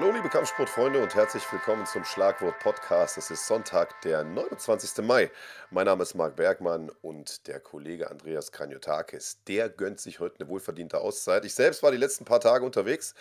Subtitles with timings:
[0.00, 3.18] Hallo liebe Kampfsportfreunde und herzlich willkommen zum Schlagwort Podcast.
[3.18, 5.04] Es ist Sonntag, der 29.
[5.04, 5.28] Mai.
[5.72, 10.48] Mein Name ist Marc Bergmann und der Kollege Andreas Kranjotakis, der gönnt sich heute eine
[10.48, 11.44] wohlverdiente Auszeit.
[11.44, 13.16] Ich selbst war die letzten paar Tage unterwegs.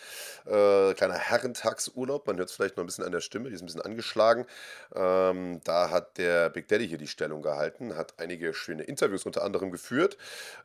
[0.46, 3.64] Äh, kleiner Herrentagsurlaub, man hört es vielleicht noch ein bisschen an der Stimme, die ist
[3.64, 4.46] ein bisschen angeschlagen.
[4.94, 9.44] Ähm, da hat der Big Daddy hier die Stellung gehalten, hat einige schöne Interviews unter
[9.44, 10.16] anderem geführt.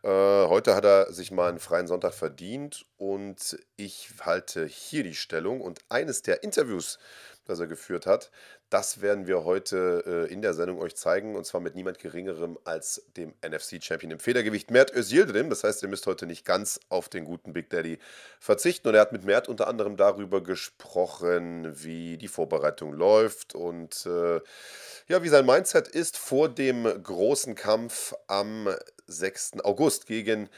[0.03, 5.15] Äh, heute hat er sich mal einen freien Sonntag verdient und ich halte hier die
[5.15, 6.99] Stellung und eines der Interviews,
[7.45, 8.31] das er geführt hat,
[8.71, 12.59] das werden wir heute äh, in der Sendung euch zeigen und zwar mit niemand Geringerem
[12.65, 15.51] als dem NFC-Champion im Federgewicht, Mert Özildirim.
[15.51, 17.99] Das heißt, ihr müsst heute nicht ganz auf den guten Big Daddy
[18.39, 18.89] verzichten.
[18.89, 24.41] Und er hat mit Mert unter anderem darüber gesprochen, wie die Vorbereitung läuft und äh,
[25.09, 28.69] ja, wie sein Mindset ist vor dem großen Kampf am
[29.07, 29.61] 6.
[29.65, 30.49] August gegen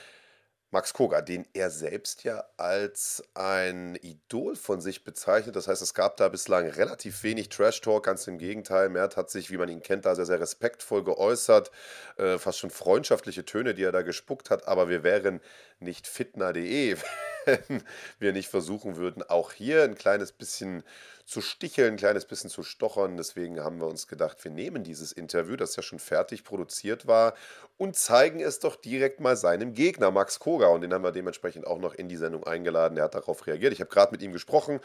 [0.74, 5.54] Max Koga, den er selbst ja als ein Idol von sich bezeichnet.
[5.54, 8.88] Das heißt, es gab da bislang relativ wenig Trash-Talk, ganz im Gegenteil.
[8.88, 11.70] Mert hat sich, wie man ihn kennt, da sehr, sehr respektvoll geäußert.
[12.16, 14.66] Äh, fast schon freundschaftliche Töne, die er da gespuckt hat.
[14.66, 15.40] Aber wir wären
[15.78, 16.96] nicht fitner.de,
[17.44, 17.82] wenn
[18.18, 20.82] wir nicht versuchen würden, auch hier ein kleines bisschen
[21.24, 23.16] zu sticheln, ein kleines bisschen zu stochern.
[23.16, 27.34] Deswegen haben wir uns gedacht, wir nehmen dieses Interview, das ja schon fertig produziert war,
[27.76, 30.68] und zeigen es doch direkt mal seinem Gegner, Max Koga.
[30.68, 32.96] Und den haben wir dementsprechend auch noch in die Sendung eingeladen.
[32.96, 33.72] Er hat darauf reagiert.
[33.72, 34.80] Ich habe gerade mit ihm gesprochen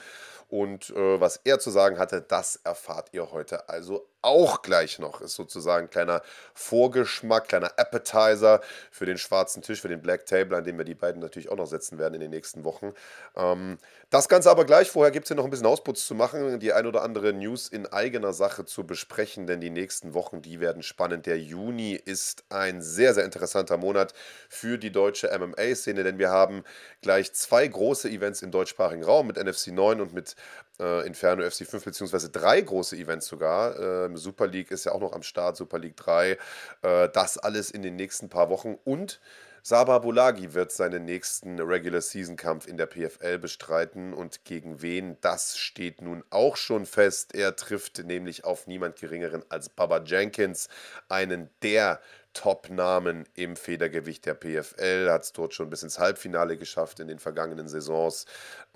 [0.49, 5.21] und äh, was er zu sagen hatte, das erfahrt ihr heute also auch gleich noch.
[5.21, 6.23] Ist sozusagen ein kleiner
[6.55, 10.95] Vorgeschmack, kleiner Appetizer für den schwarzen Tisch, für den Black Table, an dem wir die
[10.95, 12.93] beiden natürlich auch noch setzen werden in den nächsten Wochen.
[13.35, 13.77] Ähm,
[14.09, 14.89] das Ganze aber gleich.
[14.89, 17.69] Vorher gibt es hier noch ein bisschen Ausputz zu machen, die ein oder andere News
[17.69, 21.27] in eigener Sache zu besprechen, denn die nächsten Wochen, die werden spannend.
[21.27, 24.13] Der Juni ist ein sehr, sehr interessanter Monat
[24.49, 26.63] für die deutsche MMA-Szene, denn wir haben
[27.01, 30.35] gleich zwei große Events im deutschsprachigen Raum mit NFC 9 und mit
[30.79, 33.79] äh, Inferno FC 5, beziehungsweise drei große Events sogar.
[33.79, 36.37] Ähm, Super League ist ja auch noch am Start, Super League 3.
[36.81, 39.19] Äh, das alles in den nächsten paar Wochen und
[39.61, 45.17] Sabah Bolagi wird seinen nächsten Regular Season Kampf in der PFL bestreiten und gegen wen,
[45.19, 47.35] das steht nun auch schon fest.
[47.35, 50.69] Er trifft nämlich auf niemand geringeren als Baba Jenkins,
[51.09, 51.99] einen der
[52.33, 57.19] Top-Namen im Federgewicht der PFL, hat es dort schon bis ins Halbfinale geschafft in den
[57.19, 58.25] vergangenen Saisons,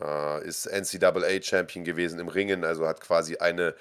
[0.01, 3.75] äh, ist NCAA-Champion gewesen im Ringen, also hat quasi eine,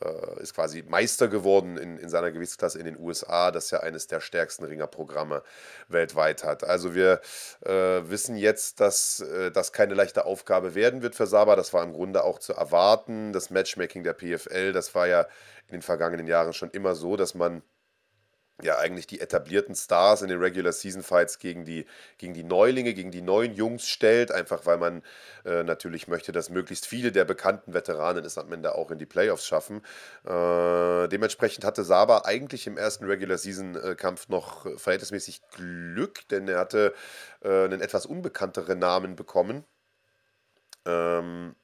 [0.00, 4.06] äh, ist quasi Meister geworden in, in seiner Gewichtsklasse in den USA, das ja eines
[4.06, 5.42] der stärksten Ringerprogramme
[5.88, 6.64] weltweit hat.
[6.64, 7.20] Also wir
[7.64, 7.72] äh,
[8.08, 11.92] wissen jetzt, dass äh, das keine leichte Aufgabe werden wird für Saba, das war im
[11.92, 13.32] Grunde auch zu erwarten.
[13.32, 15.22] Das Matchmaking der PFL, das war ja
[15.66, 17.62] in den vergangenen Jahren schon immer so, dass man
[18.62, 21.86] ja eigentlich die etablierten Stars in den Regular Season Fights gegen die,
[22.18, 25.02] gegen die Neulinge, gegen die neuen Jungs stellt, einfach weil man
[25.44, 29.06] äh, natürlich möchte, dass möglichst viele der bekannten Veteranen es am Ende auch in die
[29.06, 29.82] Playoffs schaffen.
[30.24, 36.48] Äh, dementsprechend hatte Saba eigentlich im ersten Regular Season äh, Kampf noch verhältnismäßig Glück, denn
[36.48, 36.94] er hatte
[37.42, 39.64] äh, einen etwas unbekannteren Namen bekommen.
[40.84, 41.54] Ähm,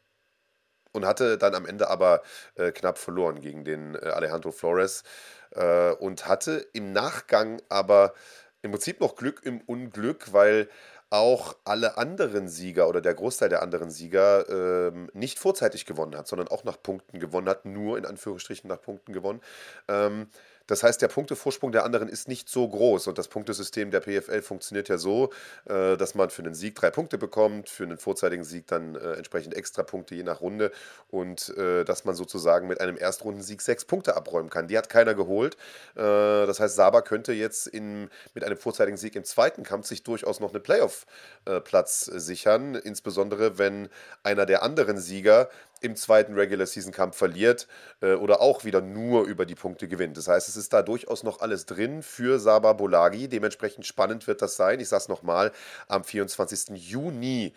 [0.94, 2.22] und hatte dann am Ende aber
[2.54, 5.02] äh, knapp verloren gegen den äh, Alejandro Flores
[5.50, 8.14] äh, und hatte im Nachgang aber
[8.62, 10.68] im Prinzip noch Glück im Unglück, weil
[11.10, 16.26] auch alle anderen Sieger oder der Großteil der anderen Sieger ähm, nicht vorzeitig gewonnen hat,
[16.26, 19.40] sondern auch nach Punkten gewonnen hat, nur in Anführungsstrichen nach Punkten gewonnen.
[19.86, 20.28] Ähm,
[20.66, 24.42] das heißt, der Punktevorsprung der anderen ist nicht so groß und das Punktesystem der PFL
[24.42, 25.30] funktioniert ja so,
[25.66, 29.12] äh, dass man für einen Sieg drei Punkte bekommt, für einen vorzeitigen Sieg dann äh,
[29.12, 30.72] entsprechend extra Punkte je nach Runde
[31.08, 34.68] und äh, dass man sozusagen mit einem Erstrundensieg sechs Punkte abräumen kann.
[34.68, 35.56] Die hat keiner geholt.
[35.94, 40.40] Das heißt, Saba könnte jetzt in, mit einem vorzeitigen Sieg im zweiten Kampf sich durchaus
[40.40, 43.88] noch einen Playoff-Platz sichern, insbesondere wenn
[44.22, 45.48] einer der anderen Sieger
[45.84, 47.68] im zweiten Regular Season Kampf verliert
[48.00, 50.16] äh, oder auch wieder nur über die Punkte gewinnt.
[50.16, 53.28] Das heißt, es ist da durchaus noch alles drin für Saba Bolagi.
[53.28, 54.80] Dementsprechend spannend wird das sein.
[54.80, 55.52] Ich sage es nochmal,
[55.86, 56.70] am 24.
[56.70, 57.52] Juni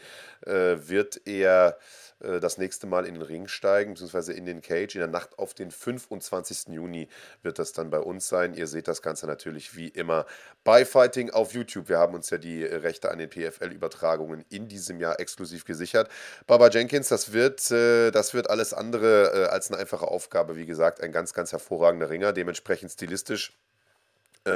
[0.46, 1.78] äh, wird er
[2.20, 4.96] äh, das nächste Mal in den Ring steigen, beziehungsweise in den Cage.
[4.96, 6.74] In der Nacht auf den 25.
[6.74, 7.08] Juni
[7.44, 8.54] wird das dann bei uns sein.
[8.54, 10.26] Ihr seht das Ganze natürlich wie immer
[10.64, 11.90] bei Fighting auf YouTube.
[11.90, 16.10] Wir haben uns ja die Rechte an den PFL-Übertragungen in diesem Jahr exklusiv gesichert.
[16.48, 20.56] Baba Jenkins, das wird, äh, das wird alles andere äh, als eine einfache Aufgabe.
[20.56, 23.58] Wie gesagt, ein ganz, ganz hervorragender Ringer, dementsprechend stilistisch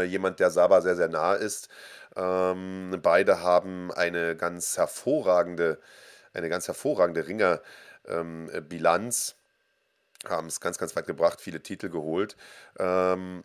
[0.07, 1.67] jemand, der Saba sehr, sehr nah ist.
[2.15, 5.79] Ähm, beide haben eine ganz hervorragende
[6.33, 9.35] eine ganz hervorragende Ringerbilanz.
[9.37, 9.41] Ähm,
[10.29, 12.35] haben es ganz, ganz weit gebracht, viele Titel geholt.
[12.77, 13.43] Ähm,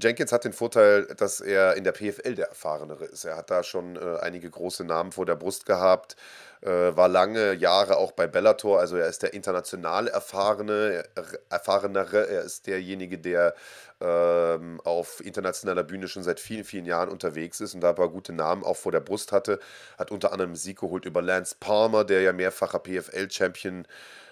[0.00, 3.24] Jenkins hat den Vorteil, dass er in der PFL der Erfahrenere ist.
[3.24, 6.16] Er hat da schon äh, einige große Namen vor der Brust gehabt,
[6.62, 11.04] äh, war lange Jahre auch bei Bellator, also er ist der international erfahrene,
[11.48, 13.54] erfahrenere, er ist derjenige, der
[14.00, 18.08] ähm, auf internationaler Bühne schon seit vielen, vielen Jahren unterwegs ist und da ein paar
[18.08, 19.60] gute Namen auch vor der Brust hatte.
[19.96, 23.86] Hat unter anderem Sieg geholt über Lance Palmer, der ja mehrfacher PFL-Champion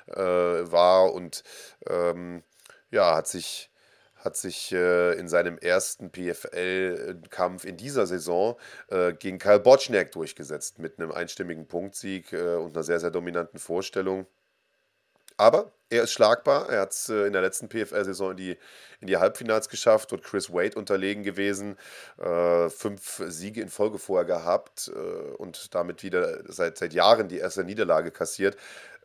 [0.08, 1.44] äh, war und
[1.88, 2.42] ähm,
[2.90, 3.71] ja, hat sich
[4.24, 8.56] hat sich äh, in seinem ersten PFL-Kampf in dieser Saison
[8.88, 13.58] äh, gegen Kyle Boczniak durchgesetzt mit einem einstimmigen Punktsieg äh, und einer sehr, sehr dominanten
[13.58, 14.26] Vorstellung.
[15.36, 16.68] Aber er ist schlagbar.
[16.70, 18.58] Er hat es äh, in der letzten PFL-Saison in die,
[19.00, 21.76] in die Halbfinals geschafft und Chris Wade unterlegen gewesen.
[22.18, 27.38] Äh, fünf Siege in Folge vorher gehabt äh, und damit wieder seit, seit Jahren die
[27.38, 28.56] erste Niederlage kassiert.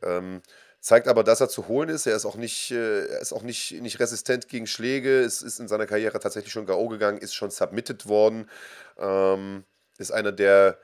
[0.03, 0.41] Ähm,
[0.87, 2.05] Zeigt aber, dass er zu holen ist.
[2.05, 5.19] Er ist auch nicht, äh, er ist auch nicht, nicht resistent gegen Schläge.
[5.19, 6.87] Es ist in seiner Karriere tatsächlich schon K.O.
[6.87, 8.49] gegangen, ist schon submitted worden.
[8.97, 9.65] Ähm,
[9.97, 10.77] ist einer, der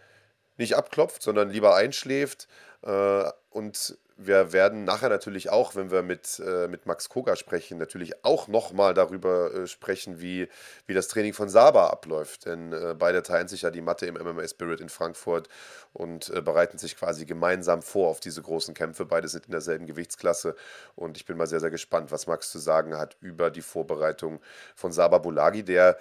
[0.57, 2.49] nicht abklopft, sondern lieber einschläft.
[2.81, 7.77] Äh, und wir werden nachher natürlich auch, wenn wir mit, äh, mit Max Koga sprechen,
[7.77, 10.47] natürlich auch nochmal darüber äh, sprechen, wie,
[10.85, 12.45] wie das Training von Saba abläuft.
[12.45, 15.49] Denn äh, beide teilen sich ja die Matte im MMA Spirit in Frankfurt
[15.93, 19.05] und äh, bereiten sich quasi gemeinsam vor auf diese großen Kämpfe.
[19.05, 20.55] Beide sind in derselben Gewichtsklasse
[20.95, 24.39] und ich bin mal sehr, sehr gespannt, was Max zu sagen hat über die Vorbereitung
[24.75, 25.97] von Saba Bulagi, der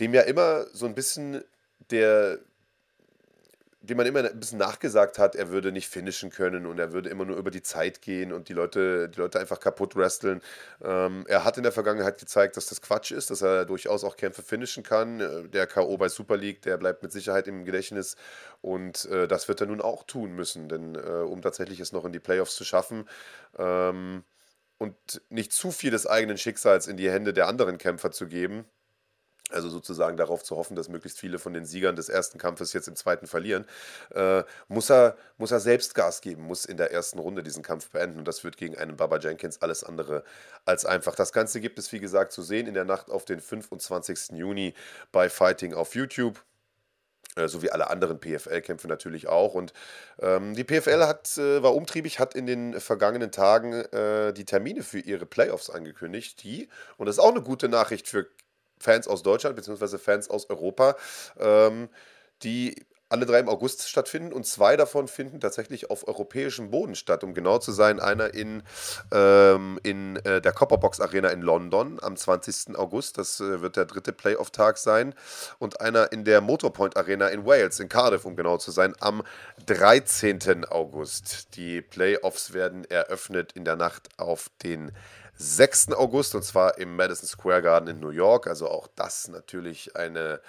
[0.00, 1.42] dem ja immer so ein bisschen
[1.90, 2.38] der
[3.86, 7.08] dem man immer ein bisschen nachgesagt hat, er würde nicht finishen können und er würde
[7.08, 10.42] immer nur über die Zeit gehen und die Leute, die Leute einfach kaputt wresteln.
[10.82, 14.16] Ähm, er hat in der Vergangenheit gezeigt, dass das Quatsch ist, dass er durchaus auch
[14.16, 15.20] Kämpfe finishen kann.
[15.20, 15.96] Äh, der K.O.
[15.96, 18.16] bei Super League, der bleibt mit Sicherheit im Gedächtnis
[18.60, 22.04] und äh, das wird er nun auch tun müssen, denn äh, um tatsächlich es noch
[22.04, 23.08] in die Playoffs zu schaffen,
[23.58, 24.24] ähm,
[24.78, 28.66] und nicht zu viel des eigenen Schicksals in die Hände der anderen Kämpfer zu geben,
[29.50, 32.88] also sozusagen darauf zu hoffen, dass möglichst viele von den Siegern des ersten Kampfes jetzt
[32.88, 33.64] im zweiten verlieren,
[34.14, 37.90] äh, muss, er, muss er selbst Gas geben, muss in der ersten Runde diesen Kampf
[37.90, 38.18] beenden.
[38.18, 40.24] Und das wird gegen einen Baba Jenkins alles andere
[40.64, 41.14] als einfach.
[41.14, 44.30] Das Ganze gibt es, wie gesagt, zu sehen in der Nacht auf den 25.
[44.32, 44.74] Juni
[45.12, 46.42] bei Fighting auf YouTube
[47.36, 49.54] äh, so wie alle anderen PFL-Kämpfe natürlich auch.
[49.54, 49.72] Und
[50.20, 54.82] ähm, die PFL hat, äh, war umtriebig, hat in den vergangenen Tagen äh, die Termine
[54.82, 58.26] für ihre Playoffs angekündigt, die, und das ist auch eine gute Nachricht für
[58.78, 59.98] Fans aus Deutschland bzw.
[59.98, 60.96] Fans aus Europa,
[61.38, 61.88] ähm,
[62.42, 62.74] die
[63.08, 67.22] alle drei im August stattfinden und zwei davon finden tatsächlich auf europäischem Boden statt.
[67.22, 68.62] Um genau zu sein, einer in,
[69.12, 72.76] ähm, in äh, der Copperbox Arena in London am 20.
[72.76, 75.14] August, das äh, wird der dritte Playoff-Tag sein,
[75.58, 79.22] und einer in der Motorpoint Arena in Wales, in Cardiff, um genau zu sein, am
[79.66, 80.64] 13.
[80.64, 81.56] August.
[81.56, 84.90] Die Playoffs werden eröffnet in der Nacht auf den
[85.36, 85.92] 6.
[85.92, 88.46] August und zwar im Madison Square Garden in New York.
[88.46, 90.40] Also auch das natürlich eine,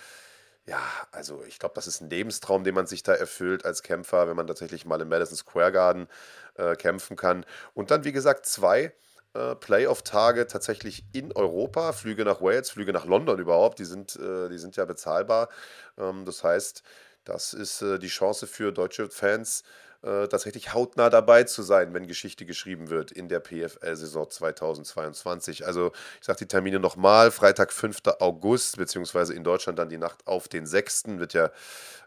[0.65, 0.81] ja,
[1.11, 4.35] also ich glaube, das ist ein Lebenstraum, den man sich da erfüllt als Kämpfer, wenn
[4.35, 6.07] man tatsächlich mal im Madison Square Garden
[6.55, 7.45] äh, kämpfen kann.
[7.73, 8.93] Und dann, wie gesagt, zwei
[9.33, 11.93] äh, Playoff-Tage tatsächlich in Europa.
[11.93, 15.49] Flüge nach Wales, Flüge nach London überhaupt, die sind, äh, die sind ja bezahlbar.
[15.97, 16.83] Ähm, das heißt,
[17.23, 19.63] das ist äh, die Chance für deutsche Fans,
[20.01, 25.65] äh, tatsächlich hautnah dabei zu sein, wenn Geschichte geschrieben wird in der PFL-Saison 2022.
[25.65, 28.01] Also ich sage die Termine nochmal, Freitag 5.
[28.19, 31.17] August, beziehungsweise in Deutschland dann die Nacht auf den 6.
[31.19, 31.51] wird ja,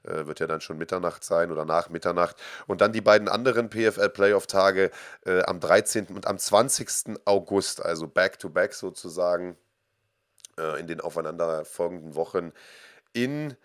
[0.04, 2.36] äh, wird ja dann schon Mitternacht sein oder nach Mitternacht.
[2.66, 4.90] Und dann die beiden anderen PFL-Playoff-Tage
[5.26, 6.06] äh, am 13.
[6.08, 7.16] und am 20.
[7.24, 9.56] August, also back-to-back -back sozusagen,
[10.58, 12.52] äh, in den aufeinanderfolgenden Wochen
[13.12, 13.56] in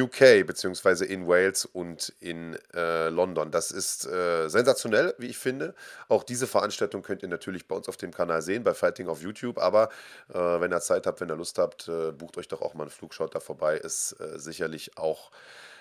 [0.00, 3.50] UK beziehungsweise in Wales und in äh, London.
[3.50, 5.74] Das ist äh, sensationell, wie ich finde.
[6.08, 9.22] Auch diese Veranstaltung könnt ihr natürlich bei uns auf dem Kanal sehen, bei Fighting auf
[9.22, 9.58] YouTube.
[9.58, 9.88] Aber
[10.28, 12.84] äh, wenn ihr Zeit habt, wenn ihr Lust habt, äh, bucht euch doch auch mal
[12.84, 13.76] einen Flugschaut da vorbei.
[13.76, 15.30] Ist äh, sicherlich auch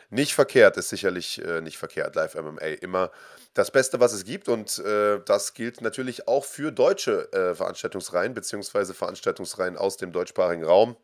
[0.10, 2.15] nicht verkehrt, ist sicherlich äh, nicht verkehrt.
[2.15, 3.12] Live MMA immer
[3.53, 4.48] das Beste, was es gibt.
[4.50, 10.98] Und das gilt natürlich auch für deutsche Veranstaltungsreihen beziehungsweise Veranstaltungsreihen aus dem deutschsprachigen Raum.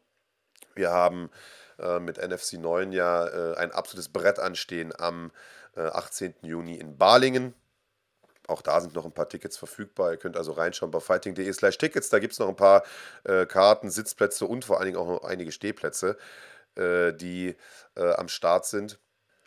[0.74, 1.30] Wir haben
[1.79, 5.31] äh, mit NFC 9 ja äh, ein absolutes Brett anstehen am
[5.75, 6.36] äh, 18.
[6.41, 7.53] Juni in Balingen.
[8.48, 10.12] Auch da sind noch ein paar Tickets verfügbar.
[10.12, 12.09] Ihr könnt also reinschauen bei fighting.de slash Tickets.
[12.09, 12.83] Da gibt es noch ein paar
[13.24, 16.17] äh, Karten, Sitzplätze und vor allen Dingen auch noch einige Stehplätze,
[16.75, 17.55] äh, die
[17.95, 18.98] am Start sind.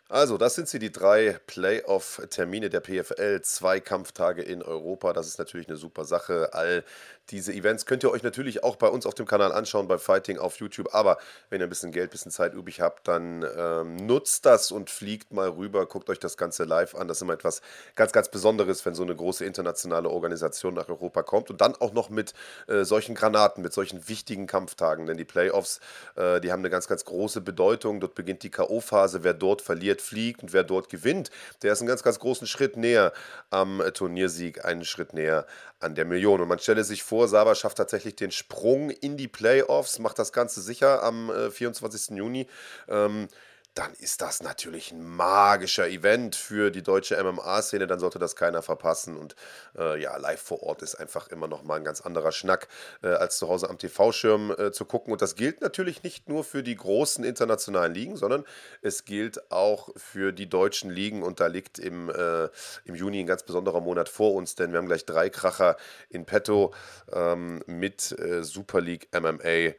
[0.09, 3.41] Also, das sind sie, die drei Playoff-Termine der PFL.
[3.41, 5.13] Zwei Kampftage in Europa.
[5.13, 6.49] Das ist natürlich eine super Sache.
[6.53, 6.83] All
[7.29, 10.37] diese Events könnt ihr euch natürlich auch bei uns auf dem Kanal anschauen, bei Fighting
[10.37, 10.93] auf YouTube.
[10.93, 11.17] Aber
[11.49, 14.89] wenn ihr ein bisschen Geld, ein bisschen Zeit übrig habt, dann ähm, nutzt das und
[14.89, 15.85] fliegt mal rüber.
[15.85, 17.07] Guckt euch das Ganze live an.
[17.07, 17.61] Das ist immer etwas
[17.95, 21.49] ganz, ganz Besonderes, wenn so eine große internationale Organisation nach Europa kommt.
[21.49, 22.33] Und dann auch noch mit
[22.67, 25.05] äh, solchen Granaten, mit solchen wichtigen Kampftagen.
[25.05, 25.79] Denn die Playoffs,
[26.15, 28.01] äh, die haben eine ganz, ganz große Bedeutung.
[28.01, 29.19] Dort beginnt die K.O.-Phase.
[29.21, 31.31] Wer dort verliert, fliegt und wer dort gewinnt,
[31.61, 33.13] der ist einen ganz, ganz großen Schritt näher
[33.49, 35.45] am äh, Turniersieg, einen Schritt näher
[35.79, 36.41] an der Million.
[36.41, 40.31] Und man stelle sich vor, Saba schafft tatsächlich den Sprung in die Playoffs, macht das
[40.31, 42.17] Ganze sicher am äh, 24.
[42.17, 42.47] Juni.
[42.87, 43.27] Ähm,
[43.73, 47.87] dann ist das natürlich ein magischer Event für die deutsche MMA-Szene.
[47.87, 49.17] Dann sollte das keiner verpassen.
[49.17, 49.35] Und
[49.75, 52.67] äh, ja, live vor Ort ist einfach immer noch mal ein ganz anderer Schnack,
[53.01, 55.11] äh, als zu Hause am TV-Schirm äh, zu gucken.
[55.11, 58.45] Und das gilt natürlich nicht nur für die großen internationalen Ligen, sondern
[58.81, 61.23] es gilt auch für die deutschen Ligen.
[61.23, 62.49] Und da liegt im, äh,
[62.85, 65.77] im Juni ein ganz besonderer Monat vor uns, denn wir haben gleich drei Kracher
[66.09, 66.75] in petto
[67.11, 69.73] ähm, mit äh, Super League MMA.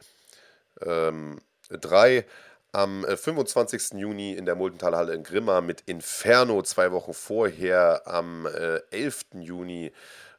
[0.82, 2.26] Ähm, drei
[2.74, 3.92] am 25.
[3.94, 8.46] Äh, Juni in der Muldenthalhalle in Grimma mit Inferno, zwei Wochen vorher am
[8.90, 9.24] 11.
[9.34, 9.92] Äh, Juni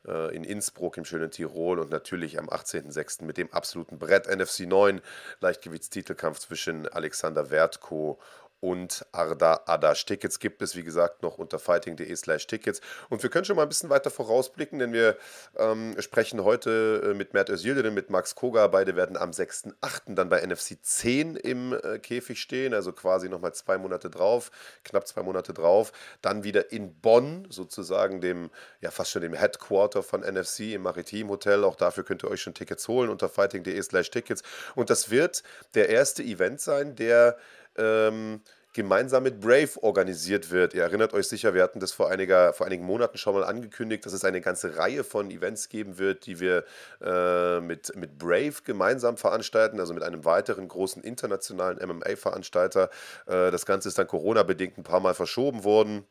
[0.06, 3.24] äh, in Innsbruck im schönen Tirol und natürlich am 18.06.
[3.24, 5.02] mit dem absoluten Brett NFC 9
[5.40, 8.20] Leichtgewichtstitelkampf zwischen Alexander Wertko
[8.66, 10.06] und Arda Adasch.
[10.06, 12.82] Tickets gibt es, wie gesagt, noch unter fighting.de slash Tickets.
[13.10, 15.18] Und wir können schon mal ein bisschen weiter vorausblicken, denn wir
[15.56, 18.66] ähm, sprechen heute äh, mit Mert Özildirim, mit Max Koga.
[18.66, 20.16] Beide werden am 6.8.
[20.16, 24.50] dann bei NFC 10 im äh, Käfig stehen, also quasi nochmal zwei Monate drauf,
[24.84, 25.92] knapp zwei Monate drauf.
[26.24, 28.50] Dann wieder in Bonn, sozusagen dem,
[28.82, 31.64] ja fast schon dem Headquarter von NFC im Maritim Hotel.
[31.64, 34.42] Auch dafür könnt ihr euch schon Tickets holen unter fighting.de slash Tickets.
[34.74, 35.44] Und das wird
[35.76, 37.38] der erste Event sein, der
[37.78, 38.42] ähm,
[38.76, 40.74] gemeinsam mit Brave organisiert wird.
[40.74, 44.06] Ihr erinnert euch sicher, wir hatten das vor, einiger, vor einigen Monaten schon mal angekündigt,
[44.06, 46.66] dass es eine ganze Reihe von Events geben wird, die wir
[47.02, 52.90] äh, mit, mit Brave gemeinsam veranstalten, also mit einem weiteren großen internationalen MMA-Veranstalter.
[53.28, 56.06] Äh, das Ganze ist dann Corona-bedingt ein paar Mal verschoben worden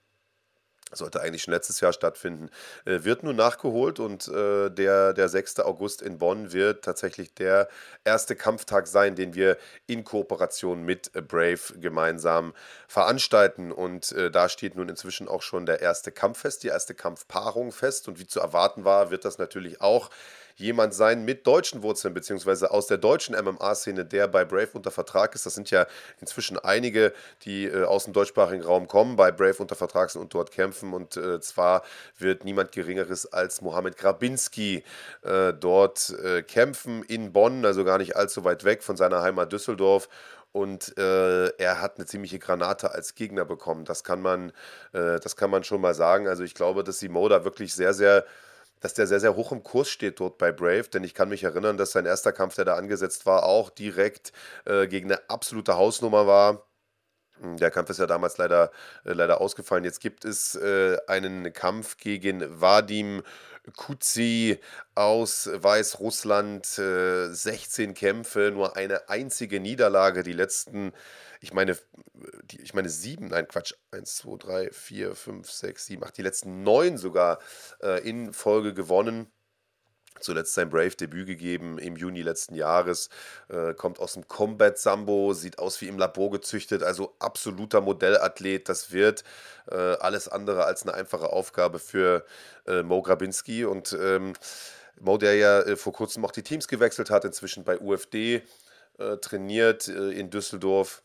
[0.96, 2.50] sollte eigentlich schon letztes Jahr stattfinden,
[2.84, 5.60] äh, wird nun nachgeholt und äh, der, der 6.
[5.60, 7.68] August in Bonn wird tatsächlich der
[8.04, 12.54] erste Kampftag sein, den wir in Kooperation mit Brave gemeinsam
[12.88, 13.72] veranstalten.
[13.72, 17.72] Und äh, da steht nun inzwischen auch schon der erste Kampf fest, die erste Kampfpaarung
[17.72, 18.08] fest.
[18.08, 20.10] Und wie zu erwarten war, wird das natürlich auch
[20.56, 25.34] jemand sein mit deutschen Wurzeln, beziehungsweise aus der deutschen MMA-Szene, der bei Brave unter Vertrag
[25.34, 25.46] ist.
[25.46, 25.86] Das sind ja
[26.20, 30.34] inzwischen einige, die äh, aus dem deutschsprachigen Raum kommen, bei Brave unter Vertrag sind und
[30.34, 30.92] dort kämpfen.
[30.92, 31.82] Und äh, zwar
[32.18, 34.84] wird niemand Geringeres als Mohamed Grabinski
[35.22, 39.52] äh, dort äh, kämpfen in Bonn, also gar nicht allzu weit weg von seiner Heimat
[39.52, 40.08] Düsseldorf
[40.54, 43.84] und äh, er hat eine ziemliche Granate als Gegner bekommen.
[43.84, 44.50] Das kann man,
[44.92, 46.28] äh, das kann man schon mal sagen.
[46.28, 48.24] Also ich glaube, dass Simo da wirklich sehr, sehr
[48.84, 51.42] dass der sehr, sehr hoch im Kurs steht dort bei Brave, denn ich kann mich
[51.42, 54.32] erinnern, dass sein erster Kampf, der da angesetzt war, auch direkt
[54.66, 56.66] äh, gegen eine absolute Hausnummer war.
[57.40, 58.70] Hm, der Kampf ist ja damals leider,
[59.06, 59.84] äh, leider ausgefallen.
[59.84, 63.22] Jetzt gibt es äh, einen Kampf gegen Vadim
[63.74, 64.60] Kutzi
[64.94, 66.66] aus Weißrussland.
[66.66, 70.22] 16 äh, Kämpfe, nur eine einzige Niederlage.
[70.22, 70.92] Die letzten
[71.44, 71.76] ich meine,
[72.44, 76.22] die, ich meine sieben, nein, Quatsch, eins, zwei, drei, vier, fünf, sechs, sieben, acht, die
[76.22, 77.38] letzten neun sogar
[77.82, 79.30] äh, in Folge gewonnen.
[80.20, 83.10] Zuletzt sein Brave-Debüt gegeben im Juni letzten Jahres.
[83.48, 88.70] Äh, kommt aus dem Combat Sambo, sieht aus wie im Labor gezüchtet, also absoluter Modellathlet.
[88.70, 89.22] Das wird
[89.70, 92.24] äh, alles andere als eine einfache Aufgabe für
[92.66, 93.66] äh, Mo Grabinski.
[93.66, 94.32] Und ähm,
[94.98, 98.42] Mo, der ja äh, vor kurzem auch die Teams gewechselt hat, inzwischen bei UFD
[98.98, 101.02] äh, trainiert in Düsseldorf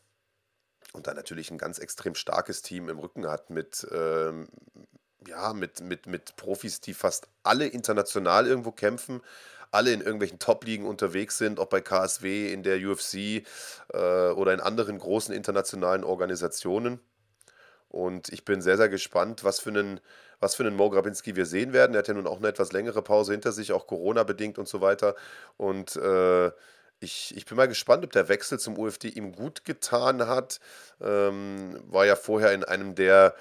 [0.92, 4.48] und dann natürlich ein ganz extrem starkes Team im Rücken hat mit, ähm,
[5.26, 9.20] ja, mit, mit, mit Profis, die fast alle international irgendwo kämpfen,
[9.70, 14.60] alle in irgendwelchen Top-Ligen unterwegs sind, ob bei KSW, in der UFC äh, oder in
[14.60, 17.00] anderen großen internationalen Organisationen.
[17.88, 20.00] Und ich bin sehr, sehr gespannt, was für einen,
[20.38, 21.94] was für einen Mo Grabinski wir sehen werden.
[21.94, 24.80] Er hat ja nun auch eine etwas längere Pause hinter sich, auch Corona-bedingt und so
[24.80, 25.14] weiter.
[25.56, 26.50] Und äh,
[27.00, 30.60] ich, ich bin mal gespannt, ob der Wechsel zum UFD ihm gut getan hat.
[31.00, 33.34] Ähm, war ja vorher in einem der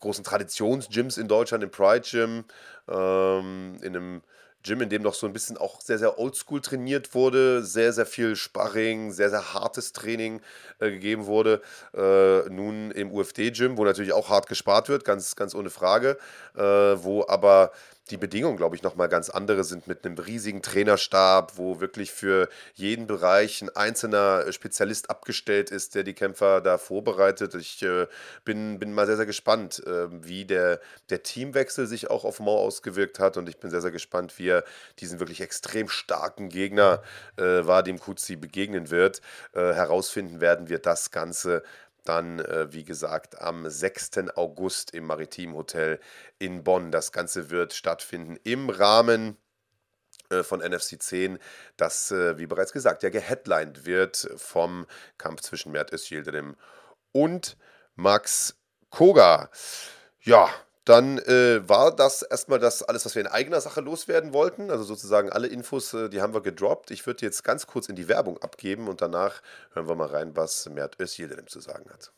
[0.00, 2.44] großen Traditionsgyms in Deutschland, im Pride Gym,
[2.88, 4.22] ähm, in einem
[4.62, 8.06] Gym, in dem noch so ein bisschen auch sehr, sehr oldschool trainiert wurde, sehr, sehr
[8.06, 10.40] viel Sparring, sehr, sehr hartes Training
[10.78, 11.60] äh, gegeben wurde.
[11.94, 16.18] Äh, nun im UFD-Gym, wo natürlich auch hart gespart wird, ganz, ganz ohne Frage,
[16.56, 17.72] äh, wo aber
[18.10, 22.48] die Bedingungen, glaube ich, nochmal ganz andere sind mit einem riesigen Trainerstab, wo wirklich für
[22.74, 27.54] jeden Bereich ein einzelner Spezialist abgestellt ist, der die Kämpfer da vorbereitet.
[27.54, 28.06] Ich äh,
[28.44, 32.58] bin, bin mal sehr, sehr gespannt, äh, wie der, der Teamwechsel sich auch auf Mo
[32.58, 34.64] ausgewirkt hat und ich bin sehr, sehr gespannt, wie er
[34.98, 37.02] diesen wirklich extrem starken Gegner
[37.36, 39.22] äh, Vadim Kutzi begegnen wird.
[39.52, 41.62] Äh, herausfinden werden wir das Ganze
[42.04, 44.36] dann, äh, wie gesagt, am 6.
[44.36, 46.00] August im Maritim Hotel
[46.38, 46.90] in Bonn.
[46.90, 49.36] Das Ganze wird stattfinden im Rahmen
[50.30, 51.38] äh, von NFC 10,
[51.76, 54.86] das, äh, wie bereits gesagt, ja geheadlined wird vom
[55.18, 56.56] Kampf zwischen Mert Özildirim
[57.12, 57.56] und
[57.94, 58.56] Max
[58.90, 59.50] Koga.
[60.20, 60.48] Ja,
[60.84, 64.70] dann äh, war das erstmal das alles, was wir in eigener Sache loswerden wollten.
[64.70, 66.90] Also sozusagen alle Infos, äh, die haben wir gedroppt.
[66.90, 69.40] Ich würde jetzt ganz kurz in die Werbung abgeben und danach
[69.72, 72.12] hören wir mal rein, was Mert Özildirim zu sagen hat.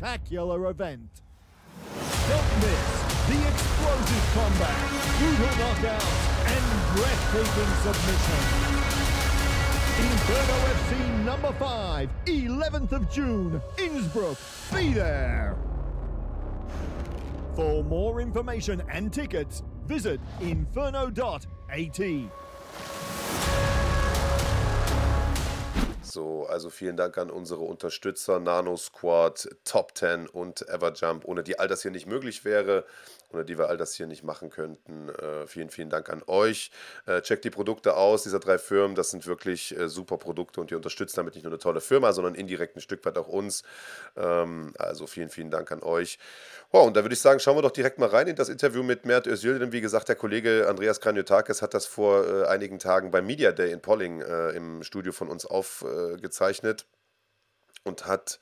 [0.00, 1.10] Spectacular event.
[2.26, 2.86] Don't miss
[3.28, 4.80] the explosive combat,
[5.18, 6.64] brutal knockouts, and
[6.96, 8.48] breathtaking submissions.
[10.00, 10.90] Inferno FC
[11.26, 14.38] number 5, 11th of June, Innsbruck.
[14.74, 15.54] Be there!
[17.54, 21.46] For more information and tickets, visit inferno.at.
[26.10, 31.58] So, also vielen Dank an unsere Unterstützer Nano Squad, Top 10 und Everjump, ohne die
[31.58, 32.84] all das hier nicht möglich wäre
[33.32, 35.08] ohne die wir all das hier nicht machen könnten.
[35.08, 36.70] Äh, vielen, vielen Dank an euch.
[37.06, 38.94] Äh, checkt die Produkte aus dieser drei Firmen.
[38.94, 42.12] Das sind wirklich äh, super Produkte und ihr unterstützt damit nicht nur eine tolle Firma,
[42.12, 43.62] sondern indirekt ein Stück weit auch uns.
[44.16, 46.18] Ähm, also vielen, vielen Dank an euch.
[46.72, 48.84] Wow, und da würde ich sagen, schauen wir doch direkt mal rein in das Interview
[48.84, 49.58] mit Mert Özil.
[49.58, 53.50] Denn wie gesagt, der Kollege Andreas Kranjotakis hat das vor äh, einigen Tagen beim Media
[53.50, 56.86] Day in Polling äh, im Studio von uns aufgezeichnet
[57.82, 58.38] und hat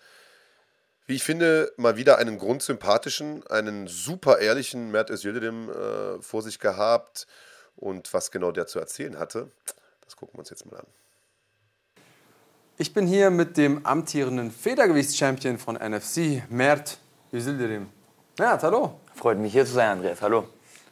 [1.09, 6.59] wie ich finde, mal wieder einen grundsympathischen, einen super ehrlichen Mert Özildirim äh, vor sich
[6.59, 7.27] gehabt.
[7.77, 9.51] Und was genau der zu erzählen hatte,
[10.05, 10.87] das gucken wir uns jetzt mal an.
[12.77, 16.99] Ich bin hier mit dem amtierenden Federgewichtschampion von NFC, Mert
[17.33, 17.88] Özildirim.
[18.38, 18.92] Ja, hallo.
[19.16, 20.22] Freut mich hier zu sein, Andreas.
[20.22, 20.44] Hallo.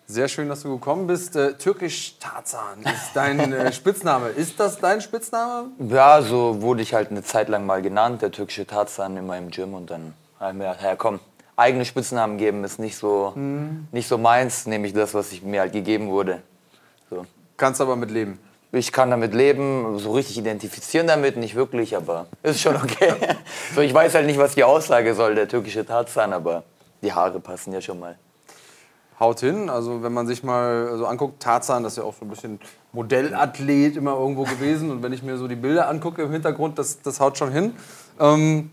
[0.09, 1.37] Sehr schön, dass du gekommen bist.
[1.37, 4.31] Äh, Türkisch Tarzan ist dein äh, Spitzname.
[4.31, 5.69] Ist das dein Spitzname?
[5.79, 9.53] Ja, so wurde ich halt eine Zeit lang mal genannt, der türkische Tarzan in meinem
[9.53, 9.75] Gym.
[9.75, 11.21] Und dann habe ich mir gedacht, ja komm,
[11.55, 13.87] eigene Spitznamen geben ist nicht so, mhm.
[13.93, 16.43] nicht so meins, nämlich das, was ich mir halt gegeben wurde.
[17.11, 17.27] So.
[17.57, 18.41] Kannst aber mit leben?
[18.73, 23.15] Ich kann damit leben, so richtig identifizieren damit, nicht wirklich, aber ist schon okay.
[23.77, 26.65] so, ich weiß halt nicht, was die Aussage soll, der türkische Tarzan, aber
[27.07, 28.19] die Haare passen ja schon mal
[29.19, 29.71] haut hin.
[29.71, 32.61] Also wenn man sich mal so anguckt, Tarzan, das ist ja auch so ein bisschen
[32.93, 34.91] Modellathlet immer irgendwo gewesen.
[34.91, 37.75] Und wenn ich mir so die Bilder angucke im Hintergrund, das, das haut schon hin.
[38.21, 38.71] Ähm,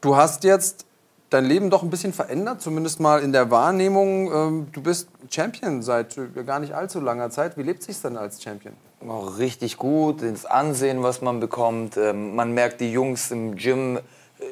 [0.00, 0.84] du hast jetzt
[1.30, 4.32] dein Leben doch ein bisschen verändert, zumindest mal in der Wahrnehmung.
[4.32, 6.16] Ähm, du bist Champion seit
[6.46, 7.56] gar nicht allzu langer Zeit.
[7.56, 8.74] Wie lebt es sich denn als Champion?
[9.00, 11.96] Oh, richtig gut, das Ansehen, was man bekommt.
[11.96, 13.98] Ähm, man merkt die Jungs im Gym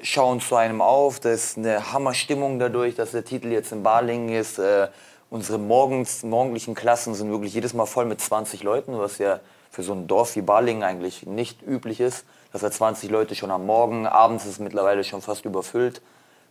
[0.03, 1.21] schauen zu einem auf.
[1.21, 4.59] Das ist eine Hammerstimmung dadurch, dass der Titel jetzt in Balingen ist.
[4.59, 4.89] Äh,
[5.31, 9.83] unsere morgens, morgendlichen Klassen sind wirklich jedes Mal voll mit 20 Leuten, was ja für
[9.83, 12.25] so ein Dorf wie Balingen eigentlich nicht üblich ist.
[12.53, 16.01] Dass da 20 Leute schon am Morgen, abends ist es mittlerweile schon fast überfüllt,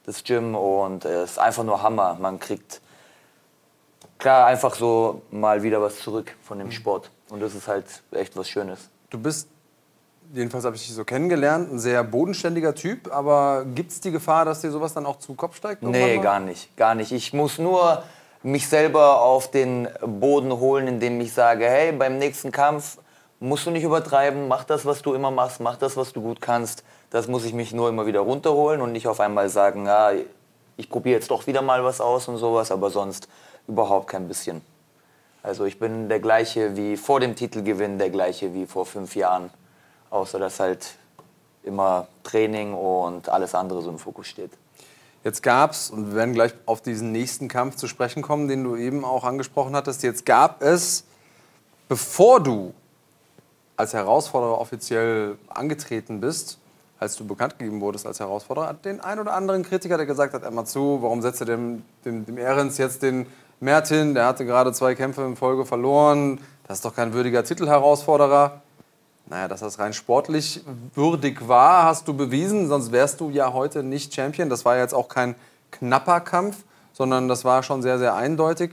[0.05, 0.55] das Gym.
[0.55, 2.17] Und es ist einfach nur Hammer.
[2.19, 2.81] Man kriegt
[4.17, 7.09] klar einfach so mal wieder was zurück von dem Sport.
[7.29, 8.89] Und das ist halt echt was Schönes.
[9.09, 9.47] Du bist
[10.33, 13.13] jedenfalls habe ich dich so kennengelernt, ein sehr bodenständiger Typ.
[13.13, 15.83] Aber gibt es die Gefahr, dass dir sowas dann auch zu Kopf steigt?
[15.83, 16.75] Nee, gar nicht.
[16.75, 17.11] Gar nicht.
[17.11, 18.03] Ich muss nur
[18.41, 22.97] mich selber auf den Boden holen, indem ich sage, hey, beim nächsten Kampf
[23.39, 26.41] musst du nicht übertreiben, mach das, was du immer machst, mach das, was du gut
[26.41, 26.83] kannst.
[27.09, 30.11] Das muss ich mich nur immer wieder runterholen und nicht auf einmal sagen, ja,
[30.77, 33.27] ich probiere jetzt doch wieder mal was aus und sowas, aber sonst
[33.67, 34.61] überhaupt kein bisschen.
[35.41, 39.51] Also ich bin der gleiche wie vor dem Titelgewinn, der gleiche wie vor fünf Jahren,
[40.13, 40.95] außer dass halt
[41.63, 44.51] immer Training und alles andere so im Fokus steht.
[45.23, 48.63] Jetzt gab es, und wir werden gleich auf diesen nächsten Kampf zu sprechen kommen, den
[48.63, 51.05] du eben auch angesprochen hattest, jetzt gab es,
[51.87, 52.73] bevor du
[53.75, 56.59] als Herausforderer offiziell angetreten bist,
[56.99, 60.43] als du bekannt gegeben wurdest als Herausforderer, den ein oder anderen Kritiker, der gesagt hat,
[60.43, 63.25] einmal zu, warum setzt er dem, dem, dem Ehrens jetzt den
[63.59, 68.61] Mertin, der hatte gerade zwei Kämpfe in Folge verloren, das ist doch kein würdiger Titelherausforderer.
[69.25, 70.61] Naja, dass das rein sportlich
[70.93, 74.49] würdig war, hast du bewiesen, sonst wärst du ja heute nicht Champion.
[74.49, 75.35] Das war jetzt auch kein
[75.71, 76.57] knapper Kampf,
[76.91, 78.71] sondern das war schon sehr, sehr eindeutig.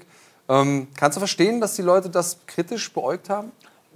[0.49, 3.53] Ähm, kannst du verstehen, dass die Leute das kritisch beäugt haben?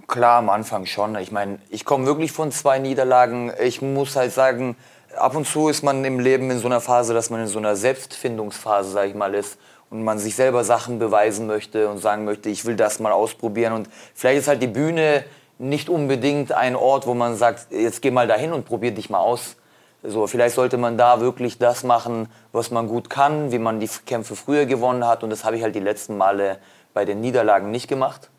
[0.06, 1.16] Klar, am Anfang schon.
[1.16, 3.52] Ich meine, ich komme wirklich von zwei Niederlagen.
[3.60, 4.76] Ich muss halt sagen,
[5.16, 7.58] ab und zu ist man im Leben in so einer Phase, dass man in so
[7.58, 9.58] einer Selbstfindungsphase, sag ich mal, ist
[9.90, 13.72] und man sich selber Sachen beweisen möchte und sagen möchte, ich will das mal ausprobieren.
[13.72, 15.24] Und vielleicht ist halt die Bühne
[15.58, 19.18] nicht unbedingt ein Ort, wo man sagt, jetzt geh mal dahin und probier dich mal
[19.18, 19.56] aus.
[20.02, 23.88] So, vielleicht sollte man da wirklich das machen, was man gut kann, wie man die
[24.04, 25.22] Kämpfe früher gewonnen hat.
[25.22, 26.58] Und das habe ich halt die letzten Male
[26.92, 28.30] bei den Niederlagen nicht gemacht.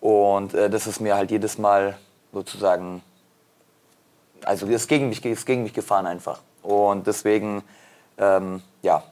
[0.00, 1.96] Und äh, das ist mir halt jedes Mal
[2.32, 3.02] sozusagen,
[4.44, 6.40] also ist gegen mich, ist gegen mich gefahren einfach.
[6.62, 7.62] Und deswegen,
[8.18, 9.02] ähm, ja.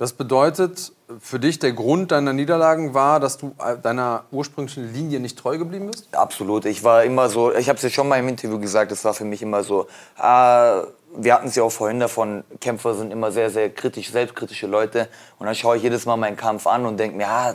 [0.00, 5.20] Das bedeutet, für dich der Grund deiner Niederlagen war, dass du äh, deiner ursprünglichen Linie
[5.20, 6.08] nicht treu geblieben bist?
[6.12, 6.64] Absolut.
[6.64, 9.12] Ich war immer so, ich habe es ja schon mal im Interview gesagt, es war
[9.12, 13.30] für mich immer so, äh, wir hatten es ja auch vorhin davon, Kämpfer sind immer
[13.30, 15.06] sehr, sehr kritisch, selbstkritische Leute.
[15.38, 17.54] Und dann schaue ich jedes Mal meinen Kampf an und denke mir, ja,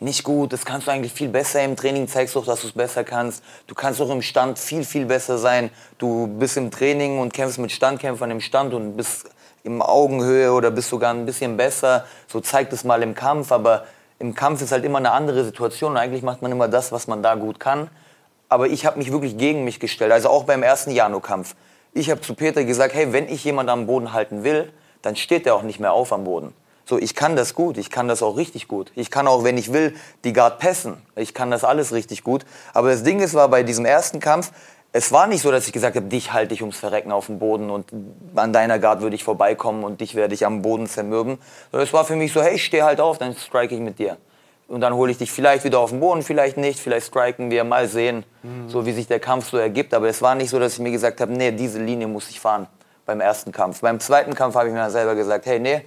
[0.00, 2.66] nicht gut, das kannst du eigentlich viel besser im Training, zeigst du auch, dass du
[2.66, 3.44] es besser kannst.
[3.68, 5.70] Du kannst auch im Stand viel, viel besser sein.
[5.98, 9.30] Du bist im Training und kämpfst mit Standkämpfern im Stand und bist
[9.66, 12.06] im Augenhöhe oder bist sogar ein bisschen besser.
[12.28, 13.84] So zeigt es mal im Kampf, aber
[14.18, 17.06] im Kampf ist halt immer eine andere Situation und eigentlich macht man immer das, was
[17.06, 17.90] man da gut kann.
[18.48, 21.56] Aber ich habe mich wirklich gegen mich gestellt, also auch beim ersten Jano-Kampf.
[21.92, 25.46] Ich habe zu Peter gesagt, hey, wenn ich jemanden am Boden halten will, dann steht
[25.46, 26.54] er auch nicht mehr auf am Boden.
[26.88, 28.92] So, ich kann das gut, ich kann das auch richtig gut.
[28.94, 31.02] Ich kann auch, wenn ich will, die Guard passen.
[31.16, 32.46] Ich kann das alles richtig gut.
[32.72, 34.52] Aber das Ding ist, war bei diesem ersten Kampf,
[34.92, 37.38] es war nicht so, dass ich gesagt habe, dich halte ich ums Verrecken auf dem
[37.38, 37.86] Boden und
[38.34, 41.38] an deiner Guard würde ich vorbeikommen und dich werde ich am Boden zermürben.
[41.70, 43.98] Sondern es war für mich so, hey, ich stehe halt auf, dann strike ich mit
[43.98, 44.16] dir.
[44.68, 47.62] Und dann hole ich dich vielleicht wieder auf den Boden, vielleicht nicht, vielleicht striken wir,
[47.62, 48.68] mal sehen, mhm.
[48.68, 49.94] so wie sich der Kampf so ergibt.
[49.94, 52.40] Aber es war nicht so, dass ich mir gesagt habe, nee, diese Linie muss ich
[52.40, 52.66] fahren
[53.04, 53.80] beim ersten Kampf.
[53.80, 55.84] Beim zweiten Kampf habe ich mir dann selber gesagt, hey, nee,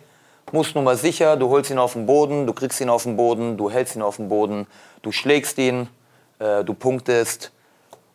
[0.54, 3.18] musst nur mal sicher, du holst ihn auf den Boden, du kriegst ihn auf den
[3.18, 4.66] Boden, du hältst ihn auf den Boden,
[5.02, 5.90] du schlägst ihn,
[6.40, 7.52] äh, du punktest.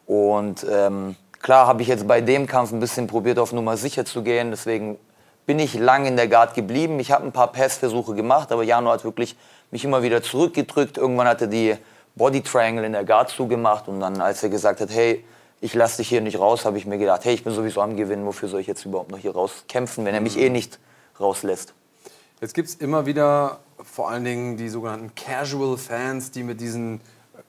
[0.06, 4.04] Und ähm, klar habe ich jetzt bei dem Kampf ein bisschen probiert, auf Nummer sicher
[4.04, 4.50] zu gehen.
[4.50, 4.98] Deswegen
[5.46, 7.00] bin ich lang in der Guard geblieben.
[7.00, 9.36] Ich habe ein paar Passversuche gemacht, aber Jano hat wirklich
[9.70, 10.98] mich immer wieder zurückgedrückt.
[10.98, 11.76] Irgendwann hat er die
[12.16, 15.24] Body Triangle in der Guard zugemacht und dann, als er gesagt hat, hey,
[15.60, 17.96] ich lasse dich hier nicht raus, habe ich mir gedacht, hey, ich bin sowieso am
[17.96, 20.78] Gewinnen, wofür soll ich jetzt überhaupt noch hier rauskämpfen, wenn er mich eh nicht
[21.18, 21.74] rauslässt.
[22.40, 27.00] Jetzt gibt es immer wieder vor allen Dingen die sogenannten Casual-Fans, die mit diesen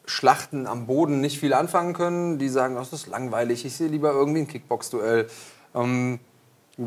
[0.05, 2.37] Schlachten am Boden nicht viel anfangen können.
[2.37, 5.27] Die sagen, das ist langweilig, ich sehe lieber irgendwie ein Kickbox-Duell.
[5.73, 6.19] Ähm,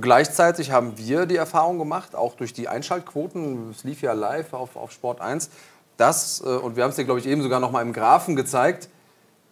[0.01, 4.77] gleichzeitig haben wir die Erfahrung gemacht, auch durch die Einschaltquoten, es lief ja live auf,
[4.77, 5.51] auf Sport 1,
[5.97, 8.37] dass, äh, und wir haben es dir, glaube ich, eben sogar noch mal im Graphen
[8.37, 8.89] gezeigt,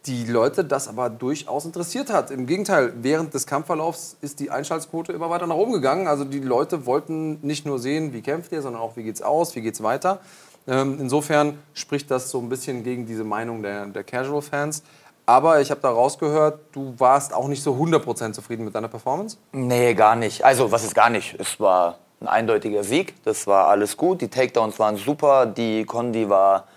[0.07, 2.31] die Leute das aber durchaus interessiert hat.
[2.31, 6.07] Im Gegenteil, während des Kampfverlaufs ist die Einschaltquote immer weiter nach oben gegangen.
[6.07, 9.57] Also die Leute wollten nicht nur sehen, wie kämpft ihr, sondern auch, wie geht's aus,
[9.57, 10.21] wie geht's weiter.
[10.69, 14.83] Ähm, insofern spricht das so ein bisschen gegen diese Meinung der, der Casual-Fans.
[15.27, 19.39] Aber ich habe da rausgehört, du warst auch nicht so 100% zufrieden mit deiner Performance?
[19.53, 20.45] Nee, gar nicht.
[20.45, 21.35] Also, was ist gar nicht?
[21.41, 23.15] Es war ein eindeutiger Sieg.
[23.25, 24.21] Das war alles gut.
[24.21, 25.47] Die Takedowns waren super.
[25.47, 26.69] Die Kondi war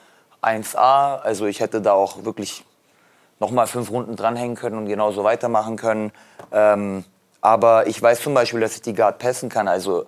[0.42, 1.20] 1A.
[1.20, 2.66] Also, ich hätte da auch wirklich
[3.40, 6.12] nochmal fünf Runden dranhängen können und genauso weitermachen können.
[6.52, 7.06] Ähm,
[7.42, 10.06] aber ich weiß zum Beispiel, dass ich die Guard passen kann, also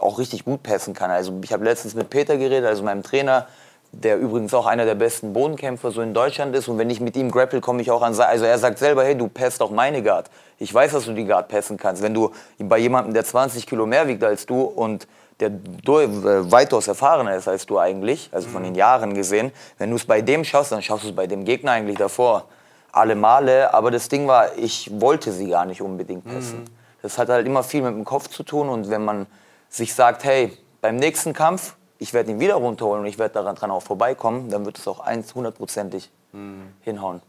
[0.00, 1.10] auch richtig gut passen kann.
[1.10, 3.46] Also ich habe letztens mit Peter geredet, also meinem Trainer,
[3.92, 6.68] der übrigens auch einer der besten Bodenkämpfer so in Deutschland ist.
[6.68, 8.18] Und wenn ich mit ihm grapple, komme ich auch an.
[8.18, 10.30] Also er sagt selber, hey, du passt auch meine Guard.
[10.58, 12.02] Ich weiß, dass du die Guard passen kannst.
[12.02, 15.06] Wenn du bei jemandem, der 20 Kilo mehr wiegt als du und
[15.40, 19.96] der äh, weitaus erfahrener ist als du eigentlich, also von den Jahren gesehen, wenn du
[19.96, 22.46] es bei dem schaust, dann schaust du es bei dem Gegner eigentlich davor.
[22.92, 23.72] alle Male.
[23.72, 26.64] Aber das Ding war, ich wollte sie gar nicht unbedingt passen.
[27.02, 28.68] Das hat halt immer viel mit dem Kopf zu tun.
[28.68, 29.26] Und wenn man
[29.68, 33.56] sich sagt, hey, beim nächsten Kampf, ich werde ihn wieder runterholen und ich werde daran
[33.56, 36.08] dran auch vorbeikommen, dann wird es auch 100%ig
[36.82, 37.20] hinhauen.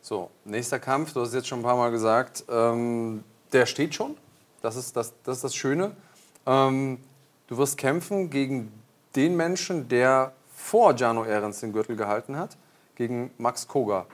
[0.00, 4.16] So, nächster Kampf, du hast jetzt schon ein paar Mal gesagt, ähm, der steht schon.
[4.62, 5.92] Das ist das, das, ist das Schöne.
[6.46, 6.98] Ähm,
[7.46, 8.72] du wirst kämpfen gegen
[9.14, 12.56] den Menschen, der vor Jano Ehrens den Gürtel gehalten hat,
[12.94, 14.06] gegen Max Koga.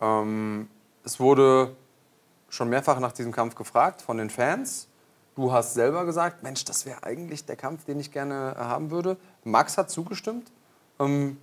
[0.00, 0.68] Ähm,
[1.04, 1.74] es wurde
[2.48, 4.88] schon mehrfach nach diesem Kampf gefragt von den Fans.
[5.36, 8.90] Du hast selber gesagt, Mensch, das wäre eigentlich der Kampf, den ich gerne äh, haben
[8.90, 9.18] würde.
[9.44, 10.50] Max hat zugestimmt.
[10.98, 11.36] Ähm,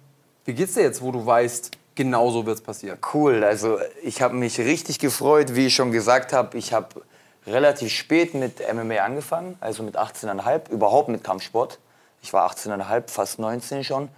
[0.46, 2.98] wie geht's dir jetzt, wo du weißt, genau so wird es passieren?
[3.14, 6.58] Cool, also ich habe mich richtig gefreut, wie ich schon gesagt habe.
[6.58, 7.04] Ich habe
[7.46, 11.78] relativ spät mit MMA angefangen, also mit 18,5, überhaupt mit Kampfsport.
[12.24, 14.10] Ich war 18,5, fast 19 schon.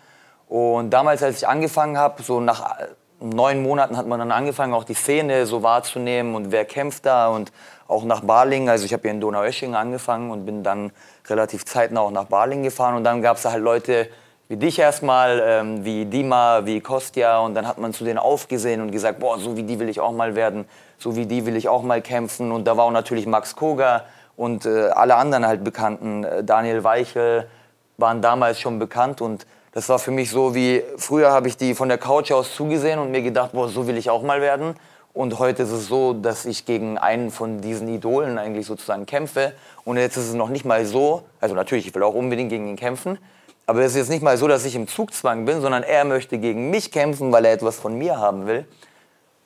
[0.48, 2.88] Und damals, als ich angefangen habe, so nach äh,
[3.20, 7.28] neun Monaten hat man dann angefangen, auch die Szene so wahrzunehmen und wer kämpft da
[7.28, 7.52] und
[7.88, 8.70] auch nach Baling.
[8.70, 10.92] Also ich habe hier in Donaueschingen angefangen und bin dann
[11.28, 12.96] relativ zeitnah auch nach Baling gefahren.
[12.96, 14.08] Und dann gab es halt Leute
[14.48, 17.40] wie dich erstmal, ähm, wie Dima, wie Kostja.
[17.40, 20.00] Und dann hat man zu denen aufgesehen und gesagt, boah, so wie die will ich
[20.00, 20.66] auch mal werden,
[20.98, 22.52] so wie die will ich auch mal kämpfen.
[22.52, 24.04] Und da war auch natürlich Max Koga
[24.36, 26.24] und äh, alle anderen halt Bekannten.
[26.24, 27.48] Äh, Daniel Weichel
[27.98, 31.76] waren damals schon bekannt und das war für mich so wie, früher habe ich die
[31.76, 34.76] von der Couch aus zugesehen und mir gedacht, boah, so will ich auch mal werden.
[35.16, 39.54] Und heute ist es so, dass ich gegen einen von diesen Idolen eigentlich sozusagen kämpfe.
[39.86, 42.68] Und jetzt ist es noch nicht mal so, also natürlich, ich will auch unbedingt gegen
[42.68, 43.18] ihn kämpfen.
[43.66, 46.38] Aber es ist jetzt nicht mal so, dass ich im Zugzwang bin, sondern er möchte
[46.38, 48.66] gegen mich kämpfen, weil er etwas von mir haben will.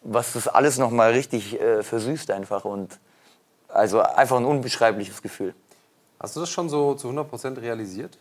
[0.02, 2.66] Was das alles noch mal richtig äh, versüßt einfach.
[2.66, 2.98] Und
[3.68, 5.54] also einfach ein unbeschreibliches Gefühl.
[6.20, 8.18] Hast du das schon so zu 100% realisiert?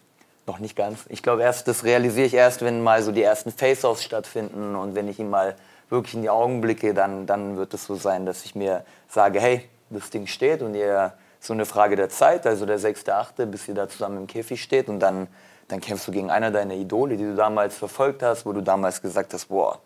[0.46, 1.06] Noch nicht ganz.
[1.08, 4.94] Ich glaube, erst das realisiere ich erst, wenn mal so die ersten Face-Offs stattfinden und
[4.94, 5.56] wenn ich ihm mal
[5.88, 9.40] wirklich in die Augen blicke, dann, dann wird es so sein, dass ich mir sage,
[9.40, 13.68] hey, das Ding steht und ihr so eine Frage der Zeit, also der 6.8., bis
[13.68, 15.28] ihr da zusammen im Käfig steht und dann,
[15.68, 19.00] dann kämpfst du gegen einer deiner Idole, die du damals verfolgt hast, wo du damals
[19.00, 19.80] gesagt hast, boah,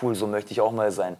[0.00, 1.16] cool, so möchte ich auch mal sein.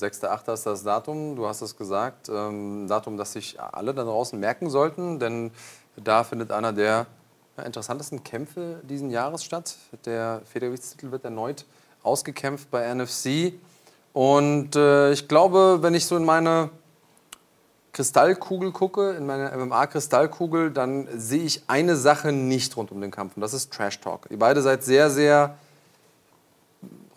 [0.00, 0.52] 6.8.
[0.52, 2.28] ist das Datum, du hast es gesagt.
[2.28, 5.52] Ähm, Datum, das sich alle da draußen merken sollten, denn
[5.96, 7.06] da findet einer der
[7.64, 9.76] interessantesten Kämpfe diesen Jahres statt.
[10.04, 11.64] Der Federgewichtstitel wird erneut
[12.02, 13.54] ausgekämpft bei NFC.
[14.12, 16.70] Und äh, ich glaube, wenn ich so in meine
[17.92, 23.36] Kristallkugel gucke, in meine MMA-Kristallkugel, dann sehe ich eine Sache nicht rund um den Kampf.
[23.36, 24.26] Und das ist Trash Talk.
[24.30, 25.56] Ihr beide seid sehr, sehr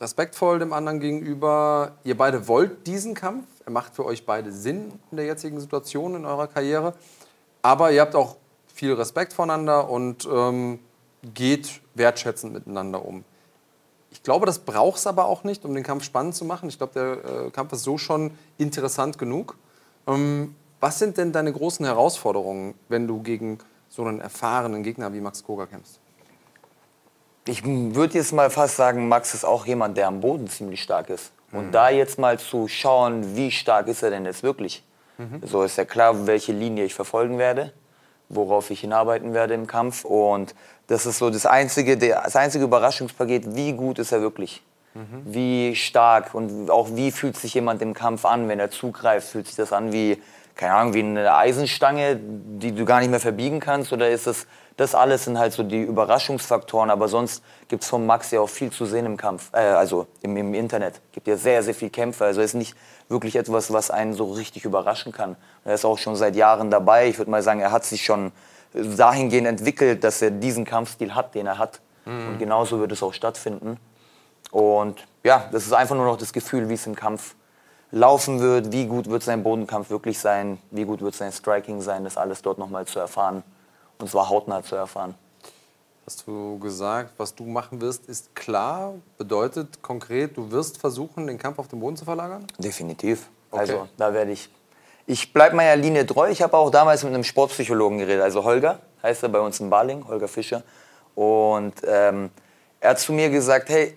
[0.02, 1.94] respektvoll dem anderen gegenüber.
[2.04, 3.46] Ihr beide wollt diesen Kampf.
[3.66, 6.94] Er macht für euch beide Sinn in der jetzigen Situation in eurer Karriere.
[7.62, 8.36] Aber ihr habt auch
[8.68, 10.80] viel Respekt voneinander und ähm,
[11.34, 13.24] geht wertschätzend miteinander um.
[14.16, 16.70] Ich glaube, das braucht es aber auch nicht, um den Kampf spannend zu machen.
[16.70, 19.58] Ich glaube, der äh, Kampf ist so schon interessant genug.
[20.08, 25.20] Ähm, was sind denn deine großen Herausforderungen, wenn du gegen so einen erfahrenen Gegner wie
[25.20, 26.00] Max Koga kämpfst?
[27.46, 31.10] Ich würde jetzt mal fast sagen, Max ist auch jemand, der am Boden ziemlich stark
[31.10, 31.34] ist.
[31.52, 34.82] Und da jetzt mal zu schauen, wie stark ist er denn jetzt wirklich?
[35.44, 37.74] So ist ja klar, welche Linie ich verfolgen werde,
[38.30, 40.06] worauf ich hinarbeiten werde im Kampf.
[40.06, 40.56] Und
[40.88, 44.64] das ist so das einzige, das einzige Überraschungspaket, wie gut ist er wirklich?
[45.26, 49.28] Wie stark und auch wie fühlt sich jemand im Kampf an, wenn er zugreift?
[49.28, 50.22] Fühlt sich das an wie,
[50.56, 53.92] keine Ahnung, wie eine Eisenstange, die du gar nicht mehr verbiegen kannst?
[53.92, 58.06] Oder ist es, das alles sind halt so die Überraschungsfaktoren, aber sonst gibt es von
[58.06, 61.02] Max ja auch viel zu sehen im Kampf, äh, also im, im Internet.
[61.12, 62.78] gibt ja sehr, sehr viel Kämpfe, also ist nicht
[63.10, 65.36] wirklich etwas, was einen so richtig überraschen kann.
[65.66, 67.08] Er ist auch schon seit Jahren dabei.
[67.08, 68.32] Ich würde mal sagen, er hat sich schon
[68.76, 71.82] dahingehend entwickelt, dass er diesen Kampfstil hat, den er hat.
[72.06, 73.80] Und genauso wird es auch stattfinden.
[74.52, 77.36] Und ja, das ist einfach nur noch das Gefühl, wie es im Kampf
[77.92, 82.04] laufen wird, wie gut wird sein Bodenkampf wirklich sein, wie gut wird sein Striking sein,
[82.04, 83.44] das alles dort nochmal zu erfahren.
[83.98, 85.16] Und zwar hautnah zu erfahren.
[86.06, 88.94] Hast du gesagt, was du machen wirst, ist klar.
[89.18, 92.46] Bedeutet konkret, du wirst versuchen, den Kampf auf den Boden zu verlagern?
[92.60, 93.28] Definitiv.
[93.50, 93.62] Okay.
[93.62, 94.50] Also da werde ich.
[95.08, 96.30] Ich bleibe meiner Linie treu.
[96.30, 99.70] Ich habe auch damals mit einem Sportpsychologen geredet, also Holger, heißt er bei uns in
[99.70, 100.64] Baling, Holger Fischer.
[101.14, 102.32] Und ähm,
[102.80, 103.96] er hat zu mir gesagt, hey,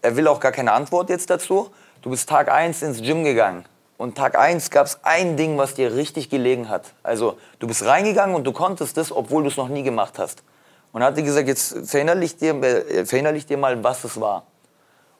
[0.00, 1.70] er will auch gar keine Antwort jetzt dazu.
[2.00, 3.66] Du bist Tag 1 ins Gym gegangen.
[3.98, 6.94] Und Tag 1 gab es ein Ding, was dir richtig gelegen hat.
[7.02, 10.42] Also du bist reingegangen und du konntest es, obwohl du es noch nie gemacht hast.
[10.92, 14.44] Und er hat dir gesagt, jetzt verinnerlich dir, äh, verinnerlich dir mal, was es war.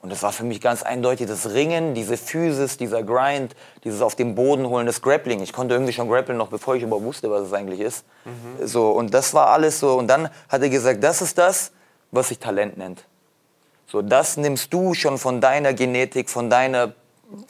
[0.04, 4.14] Und das war für mich ganz eindeutig das Ringen, diese Physis, dieser Grind, dieses auf
[4.14, 5.40] dem Boden holen, das Grappling.
[5.40, 8.04] Ich konnte irgendwie schon grappeln, noch bevor ich überhaupt wusste, was es eigentlich ist.
[8.62, 9.96] So, und das war alles so.
[9.96, 11.72] Und dann hat er gesagt, das ist das,
[12.10, 13.06] was sich Talent nennt.
[13.86, 16.92] So, das nimmst du schon von deiner Genetik, von deiner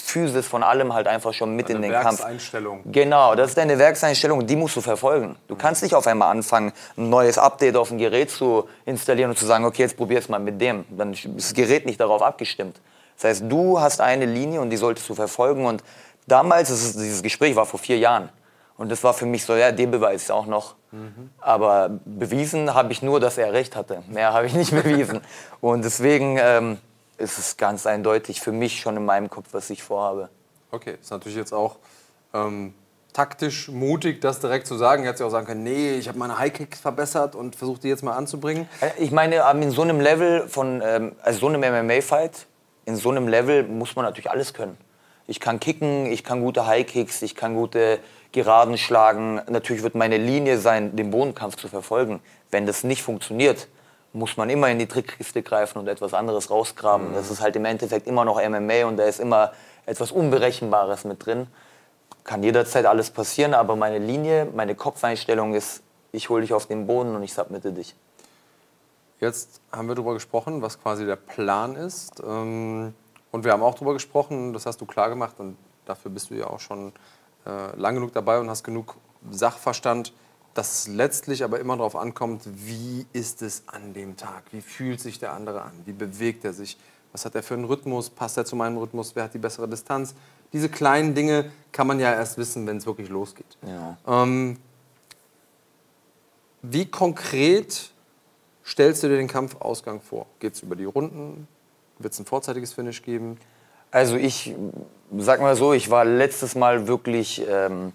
[0.02, 2.20] Physis, von allem halt einfach schon mit in den Kampf.
[2.20, 2.80] Werkseinstellung.
[2.86, 5.36] Genau, das ist deine Werkseinstellung, die musst du verfolgen.
[5.48, 9.36] Du kannst nicht auf einmal anfangen, ein neues Update auf ein Gerät zu installieren und
[9.36, 10.84] zu sagen, okay, jetzt probier es mal mit dem.
[10.90, 12.80] Dann ist das Gerät nicht darauf abgestimmt.
[13.16, 15.66] Das heißt, du hast eine Linie und die solltest du verfolgen.
[15.66, 15.82] Und
[16.26, 18.28] damals, ist, dieses Gespräch war vor vier Jahren.
[18.76, 20.74] Und das war für mich so, ja, der Beweis auch noch.
[21.40, 24.02] Aber bewiesen habe ich nur, dass er recht hatte.
[24.08, 25.20] Mehr habe ich nicht bewiesen.
[25.60, 26.78] Und deswegen ähm,
[27.18, 30.28] ist es ganz eindeutig für mich schon in meinem Kopf, was ich vorhabe.
[30.70, 31.76] Okay, ist natürlich jetzt auch
[32.32, 32.74] ähm,
[33.12, 35.04] taktisch mutig, das direkt zu sagen.
[35.04, 38.02] Hätte ja auch sagen können, nee, ich habe meine High-Kicks verbessert und versuche die jetzt
[38.02, 38.68] mal anzubringen.
[38.80, 42.46] Äh, Ich meine, ähm, in so einem Level von, ähm, also so einem MMA-Fight,
[42.84, 44.76] in so einem Level muss man natürlich alles können.
[45.26, 47.98] Ich kann kicken, ich kann gute High-Kicks, ich kann gute
[48.32, 49.40] Geraden schlagen.
[49.48, 52.20] Natürlich wird meine Linie sein, den Bodenkampf zu verfolgen.
[52.50, 53.68] Wenn das nicht funktioniert,
[54.14, 57.14] muss man immer in die Trickkiste greifen und etwas anderes rausgraben.
[57.14, 59.52] Das ist halt im Endeffekt immer noch MMA und da ist immer
[59.86, 61.48] etwas Unberechenbares mit drin.
[62.22, 66.86] Kann jederzeit alles passieren, aber meine Linie, meine Kopfeinstellung ist, ich hole dich auf den
[66.86, 67.96] Boden und ich submitte dich.
[69.18, 72.22] Jetzt haben wir darüber gesprochen, was quasi der Plan ist.
[72.24, 72.94] Ähm,
[73.32, 76.34] und wir haben auch darüber gesprochen, das hast du klar gemacht und dafür bist du
[76.34, 76.92] ja auch schon
[77.46, 78.94] äh, lang genug dabei und hast genug
[79.28, 80.12] Sachverstand,
[80.54, 84.44] dass es letztlich aber immer darauf ankommt, wie ist es an dem Tag?
[84.52, 85.72] Wie fühlt sich der andere an?
[85.84, 86.78] Wie bewegt er sich?
[87.12, 88.10] Was hat er für einen Rhythmus?
[88.10, 89.14] Passt er zu meinem Rhythmus?
[89.14, 90.14] Wer hat die bessere Distanz?
[90.52, 93.58] Diese kleinen Dinge kann man ja erst wissen, wenn es wirklich losgeht.
[93.66, 93.96] Ja.
[94.06, 94.58] Ähm,
[96.62, 97.90] wie konkret
[98.64, 100.26] stellst du dir den Kampfausgang vor?
[100.38, 101.48] Geht es über die Runden?
[101.98, 103.38] Wird es ein vorzeitiges Finish geben?
[103.90, 104.54] Also ich
[105.18, 107.92] sag mal so, ich war letztes Mal wirklich ähm,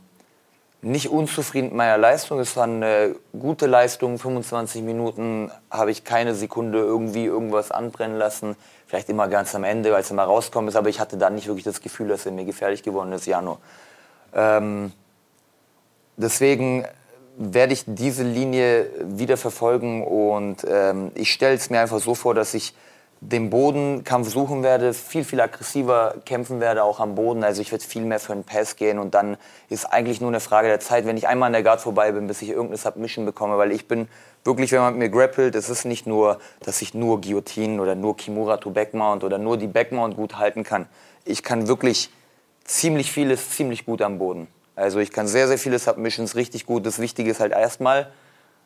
[0.81, 2.39] nicht unzufrieden mit meiner Leistung.
[2.39, 4.17] Es war eine gute Leistung.
[4.17, 8.55] 25 Minuten habe ich keine Sekunde irgendwie irgendwas anbrennen lassen.
[8.87, 10.75] Vielleicht immer ganz am Ende, als er mal rauskommt ist.
[10.75, 13.57] Aber ich hatte da nicht wirklich das Gefühl, dass er mir gefährlich geworden ist, Jano.
[14.33, 14.93] Ähm,
[16.15, 16.85] deswegen
[17.37, 22.35] werde ich diese Linie wieder verfolgen und ähm, ich stelle es mir einfach so vor,
[22.35, 22.73] dass ich
[23.21, 27.43] den Bodenkampf suchen werde, viel, viel aggressiver kämpfen werde, auch am Boden.
[27.43, 30.39] Also ich werde viel mehr für einen Pass gehen und dann ist eigentlich nur eine
[30.39, 33.25] Frage der Zeit, wenn ich einmal an der Guard vorbei bin, bis ich irgendeine Submission
[33.25, 34.07] bekomme, weil ich bin
[34.45, 37.95] wirklich, wenn man mit mir grappelt, es ist nicht nur, dass ich nur Guillotine oder
[37.95, 40.87] nur Kimura to Backmount oder nur die Backmount gut halten kann.
[41.25, 42.09] Ich kann wirklich
[42.63, 44.47] ziemlich vieles ziemlich gut am Boden.
[44.77, 46.85] Also ich kann sehr, sehr viele Submissions richtig gut.
[46.85, 48.09] Das Wichtige ist halt erstmal,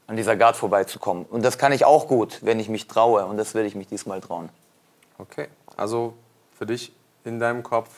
[0.08, 1.26] an dieser Guard vorbeizukommen.
[1.26, 3.26] Und das kann ich auch gut, wenn ich mich traue.
[3.26, 4.50] Und das werde ich mich diesmal trauen.
[5.18, 6.14] Okay, also
[6.58, 6.92] für dich
[7.24, 7.90] in deinem Kopf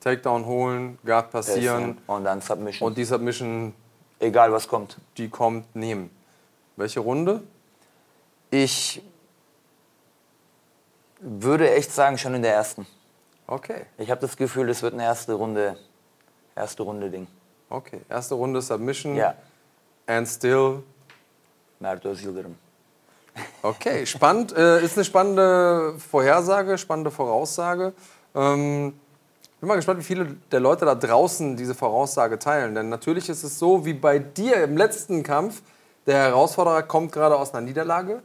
[0.00, 2.86] Takedown holen, Guard passieren Und dann Submission.
[2.88, 3.74] und die Submission,
[4.18, 4.96] Egal was kommt.
[5.16, 6.10] die kommt, nehmen.
[6.76, 7.42] Welche Runde?
[8.50, 9.02] Ich
[11.20, 12.86] würde echt sagen, schon in der ersten.
[13.46, 15.76] Okay, Ich habe das Gefühl, es wird eine erste Runde,
[16.54, 17.26] erste Runde Ding.
[17.70, 18.00] okay.
[18.08, 19.16] Erste Runde Submission.
[19.16, 19.34] Ja,
[20.06, 20.82] And still.
[21.80, 22.54] Mertos Yildirim.
[23.62, 24.56] Okay, spannend.
[24.56, 27.92] Äh, ist eine spannende Vorhersage, spannende Voraussage.
[28.34, 28.94] Ähm,
[29.60, 32.74] bin mal gespannt, wie viele der Leute da draußen diese Voraussage teilen.
[32.74, 35.62] Denn natürlich ist es so, wie bei dir im letzten Kampf,
[36.06, 38.22] der Herausforderer kommt gerade aus einer Niederlage.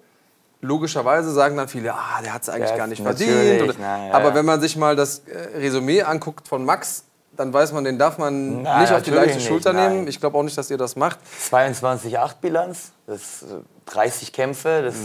[0.62, 3.64] Logischerweise sagen dann viele, ah, der hat es eigentlich Ja, gar nicht verdient.
[3.64, 4.14] Oder, na ja.
[4.14, 7.06] aber wenn man sich mal das äh, Resümee anguckt von Max,
[7.42, 9.94] dann weiß man, den darf man Na, nicht auf die leichte nicht, Schulter nein.
[9.94, 10.08] nehmen.
[10.08, 11.18] Ich glaube auch nicht, dass ihr das macht.
[11.50, 14.96] 22-8 Bilanz, das ist, äh, 30 Kämpfe, das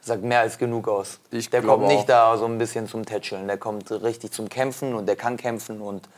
[0.00, 1.20] sagt mehr als genug aus.
[1.30, 1.38] Mhm.
[1.38, 2.06] Ich der kommt nicht auch.
[2.06, 5.80] da so ein bisschen zum Tätscheln, der kommt richtig zum Kämpfen und der kann kämpfen
[5.80, 6.08] und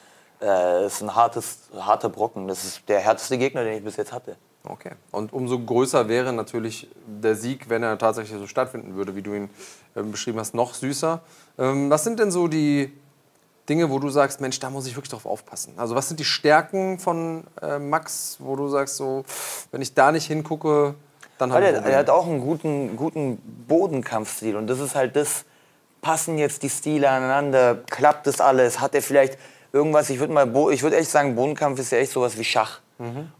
[0.40, 2.49] äh, ist ein hartes, harter Brocken.
[2.49, 4.37] Das ist der härteste Gegner, den ich bis jetzt hatte.
[4.64, 4.92] Okay.
[5.12, 9.35] Und umso größer wäre natürlich der Sieg, wenn er tatsächlich so stattfinden würde, wie du
[9.35, 9.51] ihn
[9.94, 11.20] ähm, beschrieben hast, noch süßer.
[11.59, 12.92] Ähm, was sind denn so die
[13.68, 15.74] Dinge, wo du sagst, Mensch, da muss ich wirklich drauf aufpassen?
[15.76, 19.24] Also was sind die Stärken von äh, Max, wo du sagst, so,
[19.70, 20.94] wenn ich da nicht hingucke,
[21.38, 25.16] dann habe ich er, er hat auch einen guten, guten Bodenkampfstil und das ist halt
[25.16, 25.44] das,
[26.00, 29.38] passen jetzt die Stile aneinander, klappt das alles, hat er vielleicht
[29.72, 32.81] irgendwas, ich würde mal, ich würde echt sagen, Bodenkampf ist ja echt sowas wie Schach.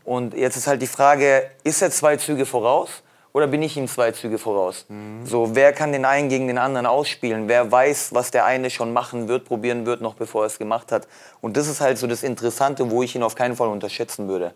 [0.05, 3.03] Und jetzt ist halt die Frage, ist er zwei Züge voraus
[3.37, 4.87] oder bin ich ihm zwei Züge voraus?
[5.27, 7.49] So, wer kann den einen gegen den anderen ausspielen?
[7.49, 10.91] Wer weiß, was der eine schon machen wird, probieren wird, noch bevor er es gemacht
[10.91, 11.07] hat?
[11.43, 14.55] Und das ist halt so das Interessante, wo ich ihn auf keinen Fall unterschätzen würde.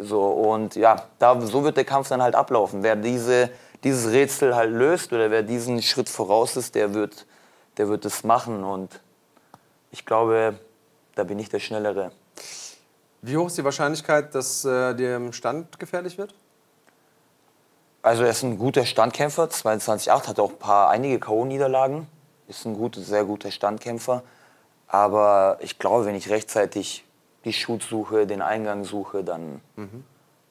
[0.00, 2.84] So, und ja, da, so wird der Kampf dann halt ablaufen.
[2.84, 3.50] Wer diese,
[3.82, 7.26] dieses Rätsel halt löst oder wer diesen Schritt voraus ist, der wird,
[7.78, 8.62] der wird es machen.
[8.62, 9.00] Und
[9.90, 10.54] ich glaube,
[11.16, 12.12] da bin ich der Schnellere.
[13.22, 16.32] Wie hoch ist die Wahrscheinlichkeit, dass äh, dir im Stand gefährlich wird?
[18.04, 22.04] Also er ist ein guter Standkämpfer, 22-8, hat auch ein paar, einige K.O.-Niederlagen.
[22.48, 24.22] ist ein guter, sehr guter Standkämpfer.
[24.88, 27.06] Aber ich glaube, wenn ich rechtzeitig
[27.46, 29.62] die Shoot suche, den Eingang suche, dann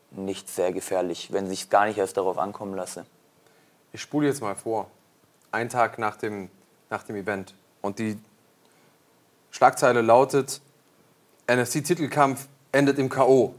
[0.10, 3.06] nicht sehr gefährlich, wenn ich gar nicht erst darauf ankommen lasse.
[3.92, 4.88] Ich spule jetzt mal vor.
[5.52, 6.50] Einen Tag nach dem,
[6.90, 7.54] nach dem Event.
[7.84, 8.18] Und die
[9.52, 10.60] Schlagzeile lautet:
[11.46, 13.54] NFC-Titelkampf endet im K.O.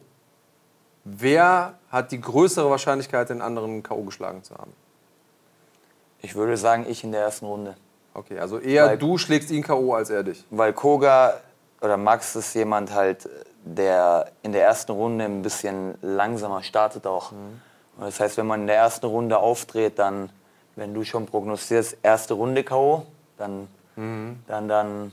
[1.05, 4.03] Wer hat die größere Wahrscheinlichkeit, den anderen K.O.
[4.05, 4.73] geschlagen zu haben?
[6.23, 7.77] Ich würde sagen, ich in der ersten Runde.
[8.15, 9.93] Okay, also eher Weil- du schlägst ihn K.O.
[9.95, 10.45] als er dich.
[10.51, 11.35] Weil Koga
[11.83, 13.29] oder Max ist jemand halt,
[13.65, 17.33] der in der ersten Runde ein bisschen langsamer startet auch.
[17.33, 17.61] Und
[17.99, 20.31] das heißt, wenn man in der ersten Runde aufdreht, dann,
[20.77, 23.05] wenn du schon prognostizierst, erste Runde K.O.,
[23.37, 25.13] dann, dann, dann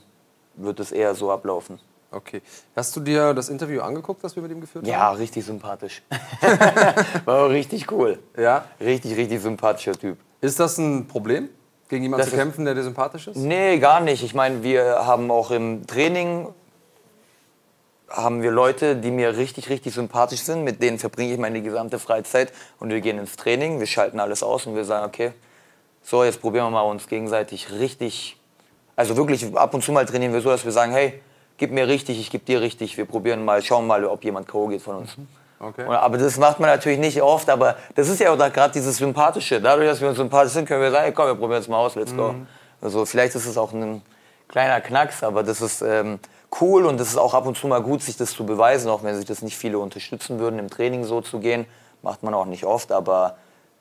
[0.56, 1.80] wird es eher so ablaufen.
[2.12, 2.42] Okay.
[2.76, 5.18] Hast du dir das Interview angeguckt, das wir mit ihm geführt Ja, haben?
[5.18, 6.02] richtig sympathisch.
[7.26, 8.20] War auch richtig cool.
[8.38, 8.66] Ja.
[8.80, 10.18] Richtig, richtig sympathischer Typ.
[10.42, 11.50] Ist das ein Problem,
[11.88, 13.38] gegen jemanden Das zu kämpfen, der dir sympathisch ist?
[13.38, 14.24] Nee, gar nicht.
[14.24, 16.48] Ich meine, wir haben auch im Training
[18.10, 20.64] haben wir Leute, die mir richtig, richtig sympathisch sind.
[20.66, 24.44] Mit denen verbringe ich meine gesamte Freizeit und wir gehen ins Training, wir schalten alles
[24.44, 25.32] aus und wir sagen, okay,
[26.04, 28.38] so, jetzt probieren wir mal uns gegenseitig richtig,
[28.98, 31.22] also wirklich ab und zu mal trainieren wir so, dass wir sagen, hey,
[31.62, 34.68] gib mir richtig, ich gebe dir richtig, wir probieren mal, schauen mal, ob jemand K.O.
[34.68, 35.16] geht von uns.
[35.60, 35.86] Okay.
[35.86, 38.98] Und- Aber das macht man natürlich nicht oft, aber das ist ja auch gerade dieses
[38.98, 39.62] Sympathische.
[39.62, 41.78] Dadurch, dass wir uns sympathisch sind, können wir sagen, hey, komm, wir probieren es mal
[41.78, 42.34] aus, let's go.
[42.82, 44.02] Also vielleicht ist es auch ein
[44.48, 46.18] kleiner Knacks, aber das ist ähm,
[46.60, 49.04] cool und das ist auch ab und zu mal gut, sich das zu beweisen, auch
[49.04, 51.68] wenn sich das nicht viele unterstützen würden, im Training so zu gehen.
[52.02, 53.38] Macht man auch nicht oft, aber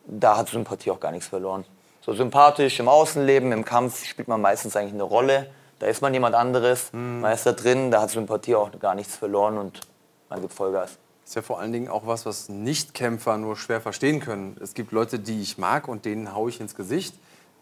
[0.07, 1.65] da hat Sympathie auch gar nichts verloren.
[2.03, 5.47] So sympathisch im Außenleben, im Kampf spielt man meistens eigentlich eine Rolle.
[5.81, 9.17] Da ist man jemand anderes, man ist da drin, da hat Sympathie auch gar nichts
[9.17, 9.81] verloren und
[10.29, 10.99] man gibt Vollgas.
[11.25, 14.57] ist ja vor allen Dingen auch was, was Nichtkämpfer nur schwer verstehen können.
[14.63, 17.15] Es gibt Leute, die ich mag und denen haue ich ins Gesicht.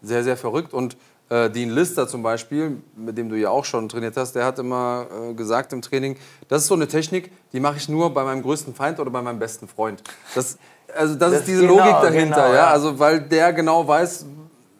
[0.02, 0.74] Sehr, sehr verrückt.
[0.74, 0.96] Und
[1.30, 4.58] äh, Dean Lister zum Beispiel, mit dem du ja auch schon trainiert hast, der hat
[4.58, 6.16] immer äh, gesagt im Training,
[6.48, 9.22] das ist so eine Technik, die mache ich nur bei meinem größten Feind oder bei
[9.22, 10.02] meinem besten Freund.
[10.34, 10.58] Das,
[10.96, 12.54] also das, Das- ist diese genau, Logik dahinter, genau, ja?
[12.54, 12.66] ja.
[12.70, 14.26] Also weil der genau weiß,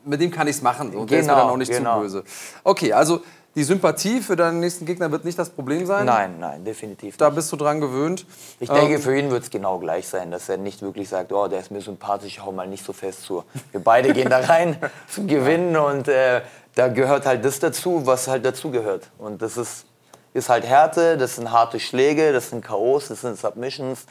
[0.08, 0.94] mit dem kann ich es machen.
[0.96, 1.96] Und der ist mir Genau, dann auch nicht genau.
[1.96, 2.24] zu böse.
[2.64, 3.20] Okay, also
[3.54, 6.06] die Sympathie für deinen nächsten Gegner wird nicht das Problem sein.
[6.06, 7.36] Nein, nein, definitiv Da nicht.
[7.36, 8.24] bist du dran gewöhnt.
[8.60, 11.32] Ich denke, Ähm, für ihn wird es genau gleich sein, dass er nicht wirklich sagt,
[11.32, 13.44] oh, der ist mir sympathisch, ich hau mal nicht so fest zu.
[13.72, 14.76] Wir beide gehen da rein
[15.08, 16.42] zum Gewinnen und äh,
[16.76, 19.08] da gehört halt das dazu, was halt dazu gehört.
[19.18, 19.86] Und das ist,
[20.34, 24.04] ist halt Härte, das sind harte Schläge, das sind K.O.s, das sind Submissions,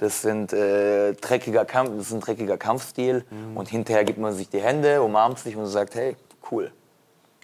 [0.00, 3.22] das sind äh, dreckiger Kampf, das ist ein dreckiger Kampfstil.
[3.54, 6.16] Und hinterher gibt man sich die Hände, umarmt sich und sagt, hey,
[6.50, 6.72] cool.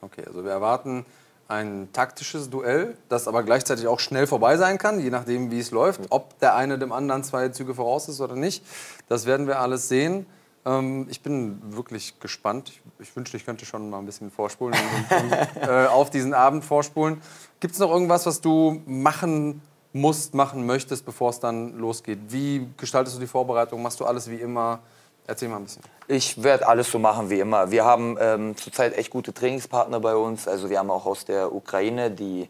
[0.00, 1.04] Okay, also wir erwarten
[1.48, 5.70] ein taktisches Duell, das aber gleichzeitig auch schnell vorbei sein kann, je nachdem, wie es
[5.70, 6.00] läuft.
[6.08, 8.64] Ob der eine dem anderen zwei Züge voraus ist oder nicht,
[9.06, 10.24] das werden wir alles sehen.
[10.64, 12.70] Ähm, ich bin wirklich gespannt.
[12.70, 16.64] Ich, ich wünschte, ich könnte schon mal ein bisschen vorspulen und äh, auf diesen Abend
[16.64, 17.20] vorspulen.
[17.60, 19.60] Gibt es noch irgendwas, was du machen
[19.96, 22.18] musst, machen möchtest, bevor es dann losgeht?
[22.28, 23.82] Wie gestaltest du die Vorbereitung?
[23.82, 24.80] Machst du alles wie immer?
[25.26, 25.82] Erzähl mal ein bisschen.
[26.06, 27.70] Ich werde alles so machen wie immer.
[27.70, 30.46] Wir haben ähm, zurzeit echt gute Trainingspartner bei uns.
[30.46, 32.48] Also wir haben auch aus der Ukraine, die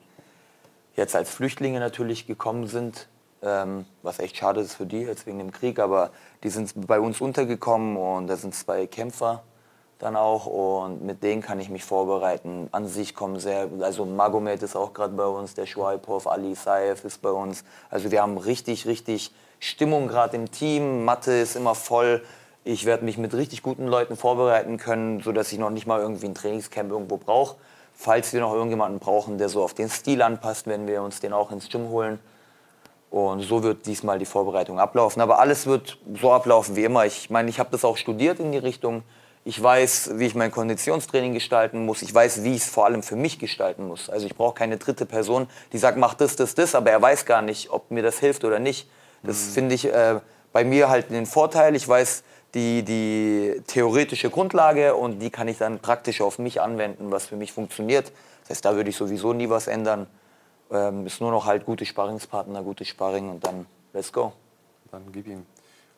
[0.95, 3.09] jetzt als Flüchtlinge natürlich gekommen sind,
[3.43, 6.11] ähm, was echt schade ist für die jetzt wegen dem Krieg, aber
[6.43, 9.43] die sind bei uns untergekommen und da sind zwei Kämpfer
[9.99, 12.69] dann auch und mit denen kann ich mich vorbereiten.
[12.73, 17.05] An sich kommen sehr, also Magomed ist auch gerade bei uns, der Schwaipov, Ali Saev
[17.05, 17.65] ist bei uns.
[17.89, 21.05] Also wir haben richtig, richtig Stimmung gerade im Team.
[21.05, 22.23] Mathe ist immer voll.
[22.65, 26.27] Ich werde mich mit richtig guten Leuten vorbereiten können, sodass ich noch nicht mal irgendwie
[26.27, 27.57] ein Trainingscamp irgendwo brauche.
[27.95, 31.33] Falls wir noch irgendjemanden brauchen, der so auf den Stil anpasst, werden wir uns den
[31.33, 32.19] auch ins Gym holen.
[33.09, 35.23] Und so wird diesmal die Vorbereitung ablaufen.
[35.23, 37.07] Aber alles wird so ablaufen wie immer.
[37.07, 39.05] Ich meine, ich habe das auch studiert in die Richtung.
[39.47, 42.03] Ich weiß, wie ich mein Konditionstraining gestalten muss.
[42.03, 44.11] Ich weiß, wie ich es vor allem für mich gestalten muss.
[44.11, 47.27] Also ich brauche keine dritte Person, die sagt, mach das, das, das, aber er weiß
[47.27, 48.91] gar nicht, ob mir das hilft oder nicht.
[49.23, 50.19] Das finde ich äh,
[50.53, 51.77] bei mir halt den Vorteil.
[51.77, 52.25] Ich weiß
[52.55, 57.37] die, die theoretische Grundlage und die kann ich dann praktisch auf mich anwenden, was für
[57.37, 58.11] mich funktioniert.
[58.41, 60.09] Das heißt, da würde ich sowieso nie was ändern.
[60.73, 64.33] Ähm, ist nur noch halt gute Sparringspartner, gute Sparring und dann let's go.
[64.91, 65.47] Dann gib ihm.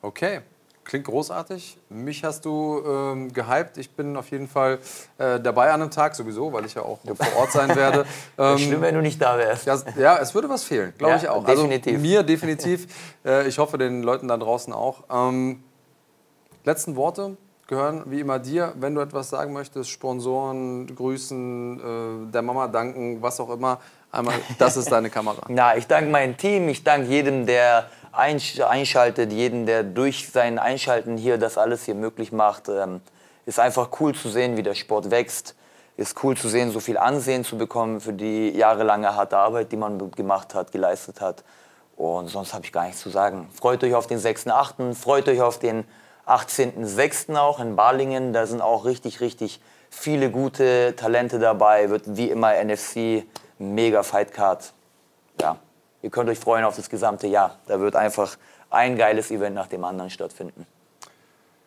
[0.02, 0.42] Okay,
[0.88, 1.78] klingt großartig.
[1.90, 3.76] Mich hast du ähm, gehypt.
[3.78, 4.78] Ich bin auf jeden Fall
[5.18, 8.04] äh, dabei an einem Tag sowieso, weil ich ja auch vor Ort sein werde.
[8.40, 9.66] Ähm, Schlimm, wenn du nicht da wärst.
[9.66, 11.44] ja, ja, es würde was fehlen, glaube Ja, ich auch.
[11.44, 11.94] definitiv.
[11.94, 12.86] Also mir definitiv.
[13.24, 15.02] Äh, ich hoffe, den Leuten da draußen auch.
[15.10, 15.62] Ähm,
[16.64, 17.36] letzten Worte
[17.66, 18.72] gehören wie immer dir.
[18.76, 23.80] Wenn du etwas sagen möchtest, Sponsoren grüßen, äh, der Mama danken, was auch immer,
[24.12, 25.42] einmal, das ist deine Kamera.
[25.48, 31.16] Na, ich danke meinem Team, ich danke jedem, der einschaltet, jedem, der durch sein Einschalten
[31.16, 32.68] hier das alles hier möglich macht.
[32.68, 33.00] Ähm,
[33.46, 35.54] ist einfach cool zu sehen, wie der Sport wächst,
[35.96, 39.76] ist cool zu sehen, so viel Ansehen zu bekommen für die jahrelange harte Arbeit, die
[39.76, 41.44] man gemacht hat, geleistet hat.
[41.96, 43.48] Und sonst habe ich gar nichts zu sagen.
[43.52, 45.84] Freut euch auf den 6.8., freut euch auf den
[46.26, 47.36] 18.06.
[47.36, 48.32] auch in Balingen.
[48.32, 49.60] Da sind auch richtig, richtig
[49.90, 51.90] viele gute Talente dabei.
[51.90, 53.24] Wird wie immer NFC,
[53.58, 54.72] mega Fightcard.
[55.40, 55.58] Ja,
[56.02, 57.58] ihr könnt euch freuen auf das gesamte Jahr.
[57.66, 58.36] Da wird einfach
[58.70, 60.66] ein geiles Event nach dem anderen stattfinden.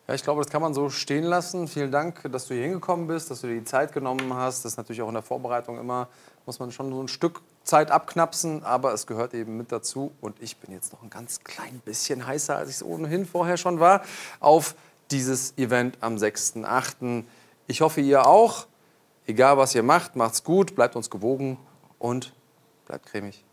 [0.08, 1.68] Ja, ich glaube, das kann man so stehen lassen.
[1.68, 4.64] Vielen Dank, dass du hier hingekommen bist, dass du dir die Zeit genommen hast.
[4.64, 6.08] Das ist natürlich auch in der Vorbereitung immer,
[6.44, 10.10] muss man schon so ein Stück Zeit abknapsen, aber es gehört eben mit dazu.
[10.20, 13.56] Und ich bin jetzt noch ein ganz klein bisschen heißer, als ich es ohnehin vorher
[13.56, 14.02] schon war,
[14.40, 14.74] auf
[15.12, 17.24] dieses Event am 6.8.
[17.68, 18.66] Ich hoffe, ihr auch.
[19.24, 21.58] Egal, was ihr macht, macht's gut, bleibt uns gewogen
[22.00, 22.32] und
[22.86, 23.44] bleibt cremig.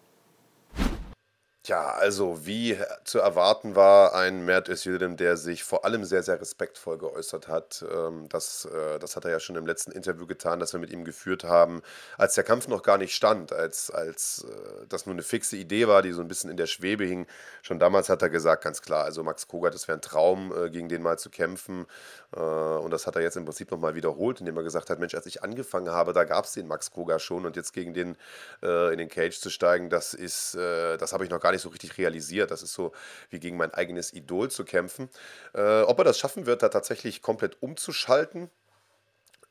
[1.66, 6.40] Ja, also wie zu erwarten war ein Mert Özildim, der sich vor allem sehr, sehr
[6.40, 7.84] respektvoll geäußert hat.
[7.94, 10.90] Ähm, das, äh, das hat er ja schon im letzten Interview getan, das wir mit
[10.90, 11.82] ihm geführt haben,
[12.18, 15.88] als der Kampf noch gar nicht stand, als, als äh, das nur eine fixe Idee
[15.90, 17.28] war, die so ein bisschen in der Schwebe hing.
[17.62, 20.70] Schon damals hat er gesagt, ganz klar, also Max Koga, das wäre ein Traum, äh,
[20.70, 21.86] gegen den mal zu kämpfen.
[22.32, 25.26] Und das hat er jetzt im Prinzip nochmal wiederholt, indem er gesagt hat, Mensch, als
[25.26, 28.16] ich angefangen habe, da gab es den Max Koga schon und jetzt gegen den
[28.62, 31.98] in den Cage zu steigen, das das habe ich noch gar nicht nicht so richtig
[31.98, 32.52] realisiert.
[32.52, 32.94] Das ist so
[33.30, 35.10] wie gegen mein eigenes Idol zu kämpfen.
[35.54, 38.50] Äh, ob er das schaffen wird, da tatsächlich komplett umzuschalten,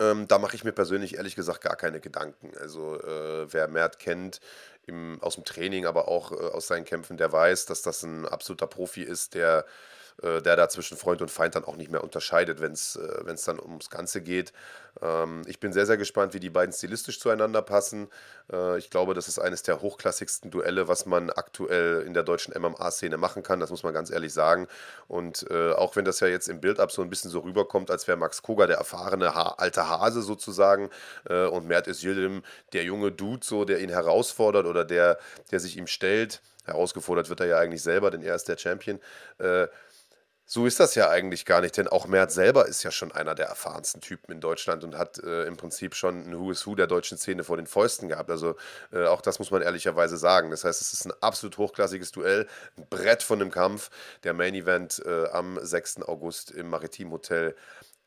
[0.01, 2.53] ähm, da mache ich mir persönlich ehrlich gesagt gar keine Gedanken.
[2.59, 4.41] Also äh, wer Mert kennt,
[4.87, 8.27] im, aus dem Training, aber auch äh, aus seinen Kämpfen, der weiß, dass das ein
[8.27, 9.67] absoluter Profi ist, der
[10.23, 13.37] äh, der da zwischen Freund und Feind dann auch nicht mehr unterscheidet, wenn es äh,
[13.47, 14.53] dann ums Ganze geht.
[15.01, 18.09] Ähm, ich bin sehr, sehr gespannt, wie die beiden stilistisch zueinander passen.
[18.53, 22.55] Äh, ich glaube, das ist eines der hochklassigsten Duelle, was man aktuell in der deutschen
[22.61, 24.67] MMA-Szene machen kann, das muss man ganz ehrlich sagen.
[25.07, 28.09] Und äh, auch wenn das ja jetzt im Build-Up so ein bisschen so rüberkommt, als
[28.09, 30.91] wäre Max Koga der erfahrene ha alte Hase sozusagen
[31.29, 32.43] äh, und Mert Özildim
[32.73, 35.19] der junge Dude, so, der ihn herausfordert oder der,
[35.51, 36.41] der sich ihm stellt.
[36.65, 39.01] Herausgefordert wird er ja eigentlich selber, denn er ist der Champion.
[39.39, 39.69] Äh,
[40.51, 43.35] so ist das ja eigentlich gar nicht, denn auch Mert selber ist ja schon einer
[43.35, 46.75] der erfahrensten Typen in Deutschland und hat äh, im Prinzip schon ein Who is Who
[46.75, 48.31] der deutschen Szene vor den Fäusten gehabt.
[48.31, 48.57] Also
[48.91, 50.51] äh, auch das muss man ehrlicherweise sagen.
[50.51, 52.47] Das heißt, es ist ein absolut hochklassiges Duell,
[52.79, 53.91] ein Brett von einem Kampf.
[54.25, 56.05] Der Main Event äh, am 6.
[56.05, 57.55] August im Maritim Hotel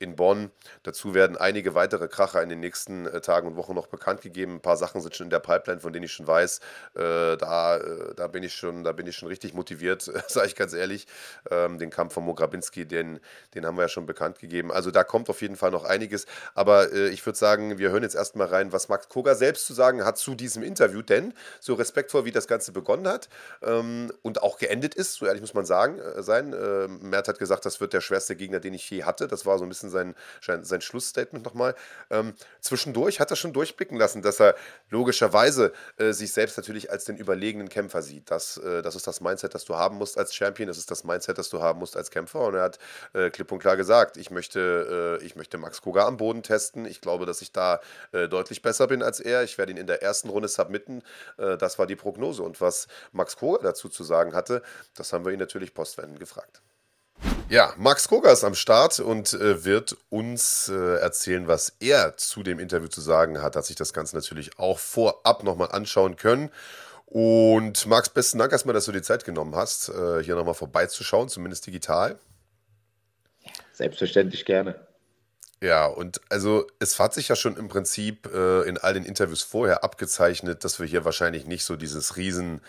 [0.01, 0.51] in Bonn.
[0.83, 4.55] Dazu werden einige weitere Kracher in den nächsten äh, Tagen und Wochen noch bekannt gegeben.
[4.55, 6.59] Ein paar Sachen sind schon in der Pipeline, von denen ich schon weiß.
[6.95, 10.55] Äh, da, äh, da, bin ich schon, da bin ich schon richtig motiviert, sage ich
[10.55, 11.07] ganz ehrlich.
[11.49, 13.19] Ähm, den Kampf von Mo Grabinski, den,
[13.53, 14.71] den haben wir ja schon bekannt gegeben.
[14.71, 16.25] Also da kommt auf jeden Fall noch einiges.
[16.55, 19.73] Aber äh, ich würde sagen, wir hören jetzt erstmal rein, was Max Koga selbst zu
[19.73, 21.01] sagen hat zu diesem Interview.
[21.01, 23.29] Denn so respektvoll, wie das Ganze begonnen hat
[23.61, 26.53] ähm, und auch geendet ist, so ehrlich muss man sagen, äh, sein.
[26.53, 29.27] Äh, Mert hat gesagt, das wird der schwerste Gegner, den ich je hatte.
[29.27, 31.75] Das war so ein bisschen sein, sein Schlussstatement nochmal.
[32.09, 34.55] Ähm, zwischendurch hat er schon durchblicken lassen, dass er
[34.89, 38.31] logischerweise äh, sich selbst natürlich als den überlegenen Kämpfer sieht.
[38.31, 41.03] Das, äh, das ist das Mindset, das du haben musst als Champion, das ist das
[41.03, 42.39] Mindset, das du haben musst als Kämpfer.
[42.41, 42.79] Und er hat
[43.13, 46.85] äh, klipp und klar gesagt, ich möchte, äh, ich möchte Max Koga am Boden testen.
[46.85, 47.79] Ich glaube, dass ich da
[48.11, 49.43] äh, deutlich besser bin als er.
[49.43, 51.03] Ich werde ihn in der ersten Runde submitten.
[51.37, 52.43] Äh, das war die Prognose.
[52.43, 54.61] Und was Max Koga dazu zu sagen hatte,
[54.95, 56.61] das haben wir ihn natürlich postwendend gefragt.
[57.51, 62.43] Ja, Max Koga ist am Start und äh, wird uns äh, erzählen, was er zu
[62.43, 63.57] dem Interview zu sagen hat.
[63.57, 66.49] Hat sich das Ganze natürlich auch vorab nochmal anschauen können.
[67.07, 71.27] Und Max, besten Dank erstmal, dass du die Zeit genommen hast, äh, hier nochmal vorbeizuschauen,
[71.27, 72.17] zumindest digital.
[73.73, 74.87] Selbstverständlich gerne.
[75.61, 79.41] Ja, und also es hat sich ja schon im Prinzip äh, in all den Interviews
[79.41, 82.61] vorher abgezeichnet, dass wir hier wahrscheinlich nicht so dieses riesen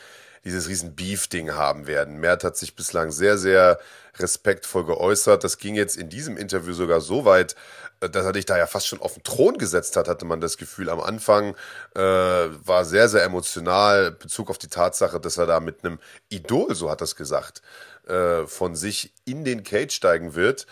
[0.44, 2.18] dieses riesen Beef-Ding haben werden.
[2.18, 3.78] Mert hat sich bislang sehr, sehr
[4.18, 5.44] respektvoll geäußert.
[5.44, 7.54] Das ging jetzt in diesem Interview sogar so weit,
[8.00, 10.40] äh, dass er dich da ja fast schon auf den Thron gesetzt hat, hatte man
[10.40, 10.90] das Gefühl.
[10.90, 11.54] Am Anfang
[11.94, 16.74] äh, war sehr, sehr emotional Bezug auf die Tatsache, dass er da mit einem Idol,
[16.74, 17.62] so hat er es gesagt,
[18.06, 20.66] äh, von sich in den Cage steigen wird.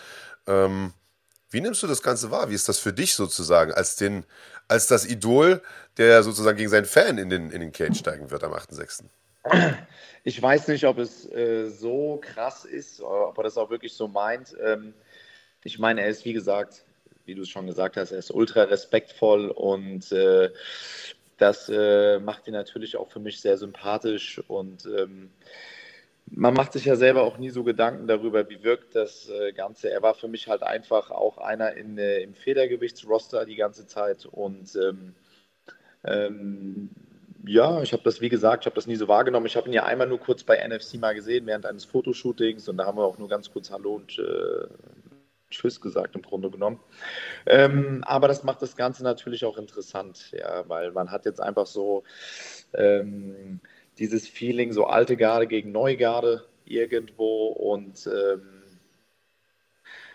[0.47, 0.93] Ähm,
[1.49, 2.49] wie nimmst du das Ganze wahr?
[2.49, 4.25] Wie ist das für dich sozusagen als, den,
[4.67, 5.61] als das Idol,
[5.97, 9.03] der sozusagen gegen seinen Fan in den, in den Cage steigen wird am 8.6.?
[10.23, 14.07] Ich weiß nicht, ob es äh, so krass ist, ob er das auch wirklich so
[14.07, 14.55] meint.
[14.63, 14.93] Ähm,
[15.63, 16.85] ich meine, er ist, wie gesagt,
[17.25, 20.51] wie du es schon gesagt hast, er ist ultra respektvoll und äh,
[21.37, 25.31] das äh, macht ihn natürlich auch für mich sehr sympathisch und ähm,
[26.27, 29.89] man macht sich ja selber auch nie so Gedanken darüber, wie wirkt das äh, Ganze.
[29.89, 34.25] Er war für mich halt einfach auch einer in, äh, im Federgewichtsroster die ganze Zeit
[34.25, 35.15] und ähm,
[36.03, 36.89] ähm,
[37.45, 39.45] ja, ich habe das, wie gesagt, ich habe das nie so wahrgenommen.
[39.45, 42.77] Ich habe ihn ja einmal nur kurz bei NFC mal gesehen während eines Fotoshootings und
[42.77, 44.67] da haben wir auch nur ganz kurz Hallo und äh,
[45.49, 46.79] Tschüss gesagt im Grunde genommen.
[47.45, 51.67] Ähm, aber das macht das Ganze natürlich auch interessant, ja, weil man hat jetzt einfach
[51.67, 52.03] so
[52.73, 53.59] ähm,
[53.97, 58.63] dieses Feeling, so alte Garde gegen neue Garde irgendwo und ähm,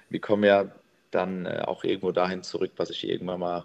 [0.09, 0.71] wir kommen ja
[1.11, 3.65] dann äh, auch irgendwo dahin zurück, was ich irgendwann mal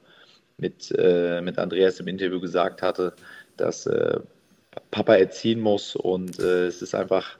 [0.57, 3.16] mit, äh, mit Andreas im Interview gesagt hatte,
[3.62, 4.20] dass äh,
[4.91, 7.38] Papa erziehen muss und äh, es ist einfach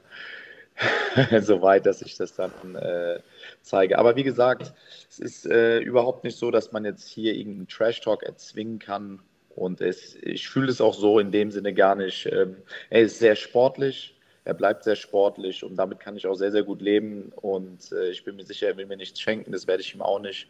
[1.40, 3.20] so weit, dass ich das dann äh,
[3.62, 3.98] zeige.
[3.98, 4.72] Aber wie gesagt,
[5.08, 9.20] es ist äh, überhaupt nicht so, dass man jetzt hier irgendeinen Trash-Talk erzwingen kann.
[9.54, 12.26] Und es, ich fühle es auch so in dem Sinne gar nicht.
[12.26, 12.56] Ähm,
[12.88, 14.14] er ist sehr sportlich,
[14.44, 17.32] er bleibt sehr sportlich und damit kann ich auch sehr, sehr gut leben.
[17.36, 20.02] Und äh, ich bin mir sicher, er will mir nichts schenken, das werde ich ihm
[20.02, 20.48] auch nicht.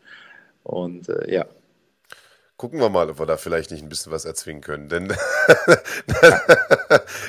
[0.63, 1.47] Und äh, ja.
[2.59, 4.89] Gucken wir mal, ob wir da vielleicht nicht ein bisschen was erzwingen können.
[4.89, 5.09] Denn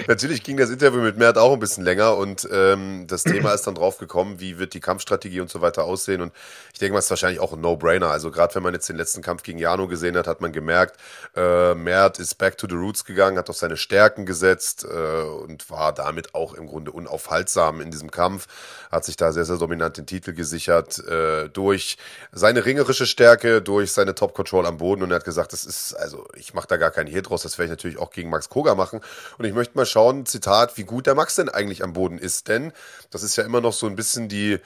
[0.08, 3.66] natürlich ging das Interview mit Mert auch ein bisschen länger und ähm, das Thema ist
[3.66, 6.22] dann drauf gekommen, wie wird die Kampfstrategie und so weiter aussehen.
[6.22, 6.34] Und
[6.72, 8.10] ich denke mal, es ist wahrscheinlich auch ein No-Brainer.
[8.10, 10.98] Also gerade wenn man jetzt den letzten Kampf gegen Jano gesehen hat, hat man gemerkt,
[11.36, 15.72] äh, Mert ist back to the roots gegangen, hat auf seine Stärken gesetzt äh, und
[15.72, 18.48] war damit auch im Grunde unaufhaltsam in diesem Kampf.
[18.92, 21.98] Hat sich da sehr, sehr dominant den Titel gesichert äh, durch
[22.32, 26.28] seine ringerische Stärke, durch seine Top-Control am Boden und er hat gesagt, das ist, also
[26.36, 28.76] ich mache da gar keinen Hehl draus, das werde ich natürlich auch gegen Max Koga
[28.76, 29.02] machen.
[29.38, 32.48] Und ich möchte mal schauen, Zitat, wie gut der Max denn eigentlich am Boden ist.
[32.48, 32.74] Denn
[33.12, 34.60] das ist ja immer noch so ein bisschen die,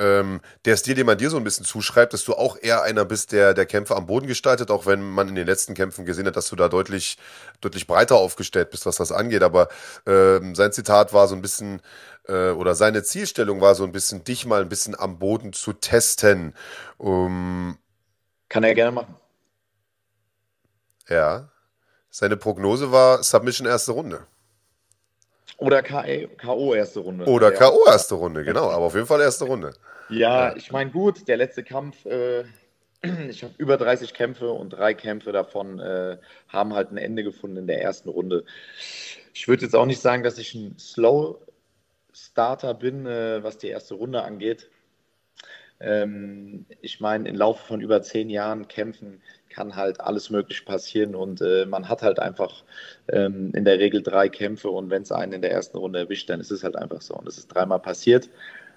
[0.00, 3.04] ähm, der Stil, den man dir so ein bisschen zuschreibt, dass du auch eher einer
[3.04, 6.26] bist, der der Kämpfe am Boden gestaltet, auch wenn man in den letzten Kämpfen gesehen
[6.26, 7.18] hat, dass du da deutlich,
[7.60, 9.42] deutlich breiter aufgestellt bist, was das angeht.
[9.42, 9.68] Aber
[10.06, 11.82] ähm, sein Zitat war so ein bisschen,
[12.26, 15.74] äh, oder seine Zielstellung war so ein bisschen, dich mal ein bisschen am Boden zu
[15.74, 16.54] testen.
[16.96, 17.76] Um,
[18.48, 19.19] Kann er gerne machen.
[21.10, 21.50] Ja.
[22.08, 24.26] Seine Prognose war Submission erste Runde.
[25.58, 26.74] Oder K.O.
[26.74, 27.26] erste Runde.
[27.26, 27.84] Oder K.O.
[27.86, 28.70] erste Runde, genau.
[28.70, 29.74] Aber auf jeden Fall erste Runde.
[30.08, 32.44] Ja, ich meine, gut, der letzte Kampf, äh,
[33.28, 37.58] ich habe über 30 Kämpfe und drei Kämpfe davon äh, haben halt ein Ende gefunden
[37.58, 38.44] in der ersten Runde.
[39.34, 41.38] Ich würde jetzt auch nicht sagen, dass ich ein Slow
[42.12, 44.68] Starter bin, äh, was die erste Runde angeht.
[45.78, 49.22] Ähm, ich meine, im Laufe von über zehn Jahren Kämpfen
[49.60, 52.64] kann halt alles Mögliche passieren und äh, man hat halt einfach
[53.08, 56.30] ähm, in der Regel drei Kämpfe und wenn es einen in der ersten Runde erwischt,
[56.30, 57.14] dann ist es halt einfach so.
[57.14, 58.30] Und es ist dreimal passiert.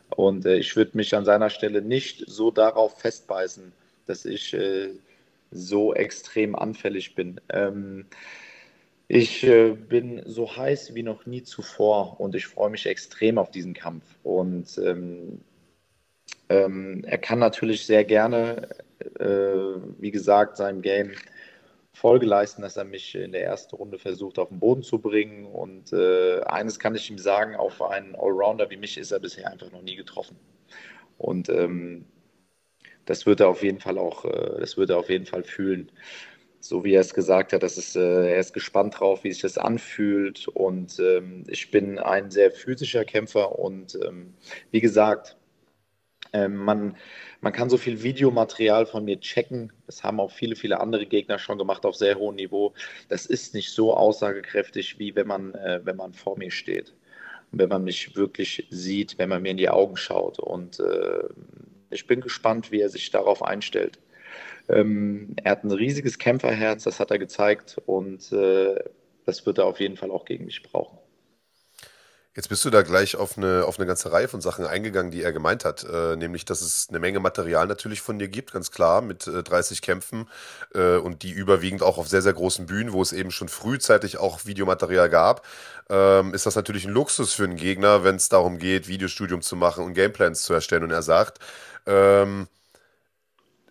[0.10, 3.72] Und äh, ich würde mich an seiner Stelle nicht so darauf festbeißen,
[4.08, 4.90] dass ich äh,
[5.52, 7.40] so extrem anfällig bin.
[7.48, 8.06] Ähm,
[9.08, 13.52] ich äh, bin so heiß wie noch nie zuvor und ich freue mich extrem auf
[13.52, 14.04] diesen Kampf.
[14.24, 15.40] Und ähm,
[16.50, 18.68] ähm, er kann natürlich sehr gerne,
[19.20, 21.12] äh, wie gesagt, seinem Game
[21.94, 25.46] Folge leisten, dass er mich in der ersten Runde versucht, auf den Boden zu bringen.
[25.46, 29.52] Und äh, eines kann ich ihm sagen, auf einen Allrounder wie mich ist er bisher
[29.52, 30.36] einfach noch nie getroffen.
[31.18, 32.06] Und ähm,
[33.06, 35.92] das wird er auf jeden Fall auch, äh, das wird er auf jeden Fall fühlen.
[36.60, 39.42] So wie er es gesagt hat, dass es, äh, er ist gespannt drauf, wie sich
[39.42, 40.48] das anfühlt.
[40.48, 44.34] Und ähm, ich bin ein sehr physischer Kämpfer und ähm,
[44.72, 45.38] wie gesagt,
[46.34, 46.98] ähm, man,
[47.42, 49.72] man kann so viel Videomaterial von mir checken.
[49.86, 52.74] Das haben auch viele, viele andere Gegner schon gemacht auf sehr hohem Niveau.
[53.08, 56.94] Das ist nicht so aussagekräftig, wie wenn man, äh, wenn man vor mir steht.
[57.52, 60.40] Und wenn man mich wirklich sieht, wenn man mir in die Augen schaut.
[60.40, 61.30] Und äh,
[61.92, 64.00] ich bin gespannt, wie er sich darauf einstellt.
[64.70, 67.80] Ähm, er hat ein riesiges Kämpferherz, das hat er gezeigt.
[67.86, 68.76] Und äh,
[69.26, 70.98] das wird er auf jeden Fall auch gegen mich brauchen.
[72.36, 75.22] Jetzt bist du da gleich auf eine, auf eine ganze Reihe von Sachen eingegangen, die
[75.22, 75.84] er gemeint hat.
[75.84, 79.44] Äh, nämlich, dass es eine Menge Material natürlich von dir gibt, ganz klar, mit äh,
[79.44, 80.28] 30 Kämpfen
[80.74, 84.18] äh, und die überwiegend auch auf sehr, sehr großen Bühnen, wo es eben schon frühzeitig
[84.18, 85.46] auch Videomaterial gab.
[85.92, 89.56] Ähm, ist das natürlich ein Luxus für einen Gegner, wenn es darum geht, Videostudium zu
[89.56, 90.84] machen und Gameplans zu erstellen.
[90.84, 91.38] Und er sagt,
[91.86, 92.48] ähm,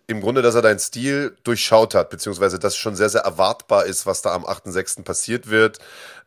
[0.07, 4.05] im Grunde, dass er deinen Stil durchschaut hat, beziehungsweise dass schon sehr, sehr erwartbar ist,
[4.05, 5.03] was da am 8.6.
[5.03, 5.79] passiert wird.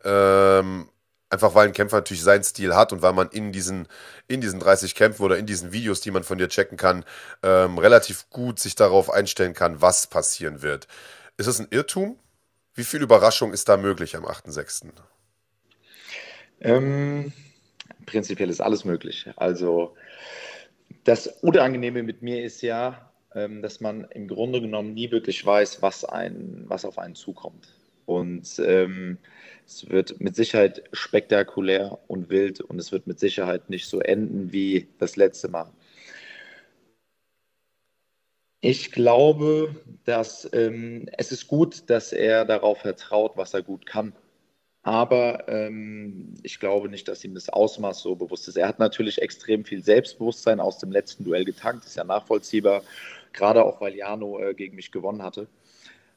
[0.05, 0.89] Ähm,
[1.29, 3.89] Einfach weil ein Kämpfer natürlich seinen Stil hat und weil man in diesen,
[4.29, 7.05] in diesen 30 Kämpfen oder in diesen Videos, die man von dir checken kann,
[7.43, 10.87] ähm, relativ gut sich darauf einstellen kann, was passieren wird.
[11.37, 12.16] Ist das ein Irrtum?
[12.74, 14.93] Wie viel Überraschung ist da möglich am 8.6.?
[16.61, 17.33] Ähm,
[18.07, 19.29] prinzipiell ist alles möglich.
[19.37, 19.97] Also
[21.05, 25.83] das Unangenehme mit mir ist ja, ähm, dass man im Grunde genommen nie wirklich weiß,
[25.83, 27.68] was, ein, was auf einen zukommt.
[28.07, 29.18] Und ähm,
[29.67, 34.53] es wird mit Sicherheit spektakulär und wild und es wird mit Sicherheit nicht so enden
[34.53, 35.73] wie das letzte Mal.
[38.61, 44.12] Ich glaube, dass ähm, es ist gut, dass er darauf vertraut, was er gut kann.
[44.83, 48.57] aber ähm, ich glaube nicht, dass ihm das Ausmaß so bewusst ist.
[48.57, 52.83] Er hat natürlich extrem viel Selbstbewusstsein aus dem letzten Duell getankt, ist ja nachvollziehbar,
[53.33, 55.49] gerade auch weil Jano äh, gegen mich gewonnen hatte.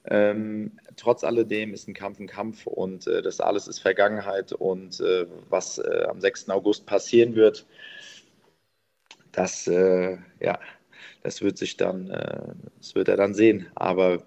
[0.10, 4.99] Ähm, trotz alledem ist ein Kampf ein Kampf und äh, das alles ist Vergangenheit und
[5.01, 6.49] äh, was äh, am 6.
[6.49, 7.68] August passieren wird,
[9.32, 10.60] das, äh, ja,
[11.22, 12.41] das wird sich dann, äh,
[12.78, 13.68] das wird er dann sehen.
[13.76, 14.24] Aber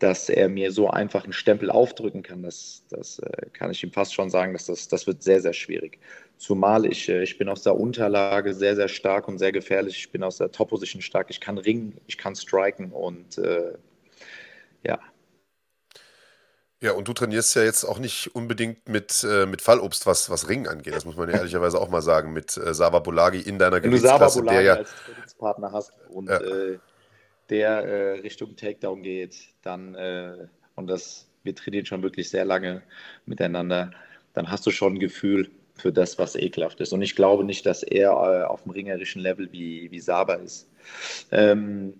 [0.00, 3.92] dass er mir so einfach einen Stempel aufdrücken kann, das, das äh, kann ich ihm
[3.92, 5.98] fast schon sagen, dass das, das wird sehr, sehr schwierig.
[6.36, 9.96] Zumal ich, ich bin aus der Unterlage sehr, sehr stark und sehr gefährlich.
[9.96, 11.30] Ich bin aus der Top-Position stark.
[11.30, 13.38] Ich kann ringen, ich kann striken und
[14.84, 14.98] ja.
[16.80, 20.48] Ja, und du trainierst ja jetzt auch nicht unbedingt mit, äh, mit Fallobst, was, was
[20.48, 20.94] Ring angeht.
[20.94, 23.90] Das muss man ja ehrlicherweise auch mal sagen, mit äh, Sava Bolagi in deiner Wenn
[23.90, 26.40] Gewichtsklasse, du Sava ja als Trainingspartner hast und ja.
[26.40, 26.78] äh,
[27.48, 32.82] der äh, Richtung Takedown geht, dann äh, und das wir trainieren schon wirklich sehr lange
[33.26, 33.92] miteinander,
[34.32, 36.92] dann hast du schon ein Gefühl für das, was ekelhaft ist.
[36.92, 40.68] Und ich glaube nicht, dass er äh, auf dem ringerischen Level wie, wie Saba ist.
[41.30, 41.94] Ähm,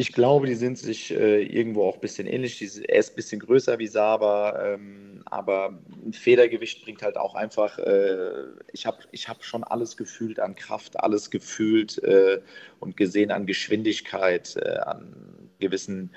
[0.00, 2.62] ich glaube, die sind sich äh, irgendwo auch ein bisschen ähnlich.
[2.88, 5.76] er ist ein bisschen größer wie Saba, ähm, aber
[6.06, 10.54] ein Federgewicht bringt halt auch einfach, äh, ich habe ich hab schon alles gefühlt an
[10.54, 12.40] Kraft, alles gefühlt äh,
[12.78, 16.14] und gesehen an Geschwindigkeit, äh, an gewissen,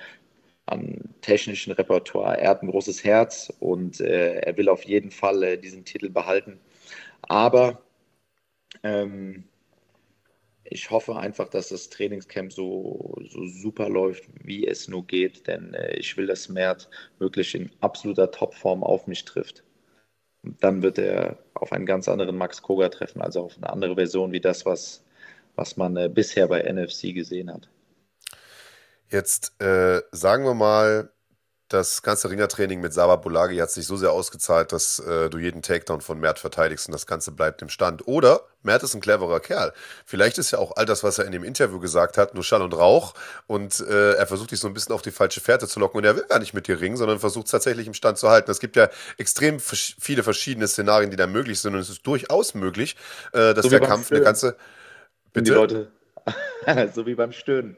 [0.67, 2.39] an technischen Repertoire.
[2.39, 6.09] Er hat ein großes Herz und äh, er will auf jeden Fall äh, diesen Titel
[6.09, 6.59] behalten.
[7.23, 7.81] Aber
[8.83, 9.45] ähm,
[10.71, 15.73] ich hoffe einfach, dass das Trainingscamp so, so super läuft, wie es nur geht, denn
[15.73, 19.63] äh, ich will, dass Mert wirklich in absoluter Topform auf mich trifft.
[20.43, 23.95] Und dann wird er auf einen ganz anderen Max Koga treffen, also auf eine andere
[23.95, 25.03] Version wie das, was,
[25.55, 27.69] was man äh, bisher bei NFC gesehen hat.
[29.09, 31.11] Jetzt äh, sagen wir mal,
[31.73, 35.61] das ganze Ringertraining mit Saba Bulagi hat sich so sehr ausgezahlt, dass äh, du jeden
[35.61, 38.07] Takedown von Mert verteidigst und das Ganze bleibt im Stand.
[38.07, 39.73] Oder Mert ist ein cleverer Kerl.
[40.05, 42.61] Vielleicht ist ja auch all das, was er in dem Interview gesagt hat, nur Schall
[42.61, 43.13] und Rauch
[43.47, 46.03] und äh, er versucht dich so ein bisschen auf die falsche Fährte zu locken und
[46.03, 48.51] er will gar nicht mit dir ringen, sondern versucht es tatsächlich im Stand zu halten.
[48.51, 52.53] Es gibt ja extrem viele verschiedene Szenarien, die da möglich sind und es ist durchaus
[52.53, 52.97] möglich,
[53.31, 54.21] äh, dass so der Kampf Stöhnen.
[54.21, 54.57] eine ganze...
[55.33, 55.43] Bitte?
[55.45, 55.91] Die Leute,
[56.93, 57.77] so wie beim Stöhnen.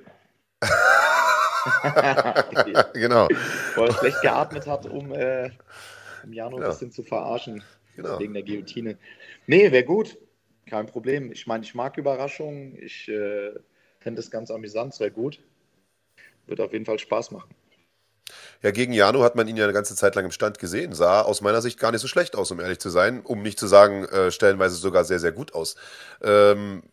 [2.93, 3.28] genau.
[3.76, 5.49] Weil er schlecht geatmet hat, um äh,
[6.24, 6.66] im Januar genau.
[6.66, 7.64] ein bisschen zu verarschen.
[7.95, 8.20] Genau.
[8.20, 8.97] Wegen der Guillotine.
[9.45, 10.18] Nee, wäre gut.
[10.66, 11.32] Kein Problem.
[11.32, 12.78] Ich meine, ich mag Überraschungen.
[12.82, 13.51] Ich äh,
[13.99, 15.39] finde das ganz amüsant, sehr gut.
[16.47, 17.53] Wird auf jeden Fall Spaß machen.
[18.61, 20.93] Ja, gegen Jano hat man ihn ja eine ganze Zeit lang im Stand gesehen.
[20.93, 23.22] Sah aus meiner Sicht gar nicht so schlecht aus, um ehrlich zu sein.
[23.22, 25.76] Um nicht zu sagen, äh, stellenweise sogar sehr, sehr gut aus.
[26.22, 26.84] Ähm,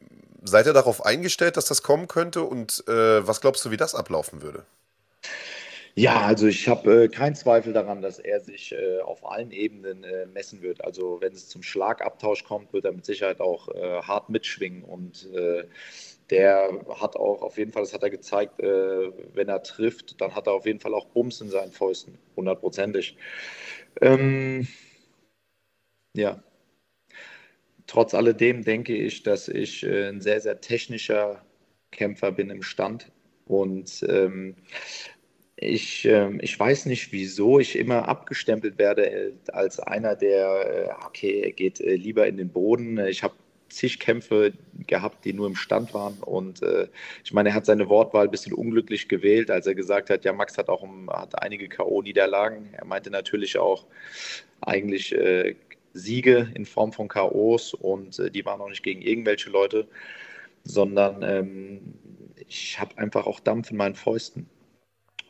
[0.43, 2.43] seid ihr darauf eingestellt, dass das kommen könnte?
[2.43, 4.64] Und äh, was glaubst du, wie das ablaufen würde?
[5.97, 10.05] Ja, also ich habe äh, keinen Zweifel daran, dass er sich äh, auf allen Ebenen
[10.05, 10.84] äh, messen wird.
[10.84, 14.84] Also wenn es zum Schlagabtausch kommt, wird er mit Sicherheit auch äh, hart mitschwingen.
[14.84, 15.64] Und äh,
[16.30, 16.70] der
[17.01, 20.47] hat auch auf jeden Fall, das hat er gezeigt, äh, wenn er trifft, dann hat
[20.47, 23.16] er auf jeden Fall auch Bums in seinen Fäusten, hundertprozentig.
[24.01, 24.68] Ähm,
[26.14, 26.43] ja,
[27.91, 31.45] trotz alledem denke ich, dass ich äh, ein sehr, sehr technischer
[31.91, 33.11] Kämpfer bin im Stand.
[33.47, 34.55] Und ähm,
[35.57, 41.05] ich, äh, ich weiß nicht, wieso ich immer abgestempelt werde äh, als einer, der, äh,
[41.05, 42.97] okay, er geht lieber in den Boden.
[43.09, 43.34] Ich habe
[43.68, 44.53] zig Kämpfe
[44.86, 46.18] gehabt, die nur im Stand waren.
[46.20, 46.86] Und äh,
[47.24, 50.32] ich meine, er hat seine Wortwahl ein bisschen unglücklich gewählt, als er gesagt hat, ja,
[50.32, 52.72] Max hat auch um, hat einige K.O.-Niederlagen.
[52.72, 53.86] Er meinte natürlich auch,
[54.61, 55.57] eigentlich äh,
[55.93, 59.88] Siege in Form von KOs und äh, die waren auch nicht gegen irgendwelche Leute,
[60.64, 61.80] sondern ähm,
[62.49, 64.49] ich habe einfach auch Dampf in meinen Fäusten.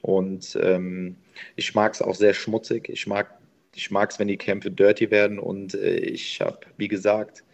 [0.02, 1.16] Und ähm,
[1.56, 2.88] ich mag es auch sehr schmutzig.
[2.88, 3.38] Ich mag
[3.74, 7.44] ich es, wenn die Kämpfe dirty werden und äh, ich habe, wie gesagt,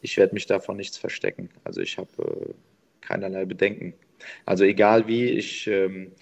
[0.00, 1.50] ich werde mich davon nichts verstecken.
[1.64, 2.54] Also ich habe äh,
[3.00, 3.94] keinerlei Bedenken.
[4.44, 6.12] Also egal wie, ich ähm,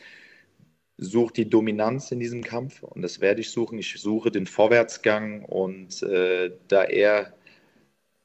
[0.97, 3.79] suche die Dominanz in diesem Kampf und das werde ich suchen.
[3.79, 7.35] Ich suche den Vorwärtsgang und äh, da er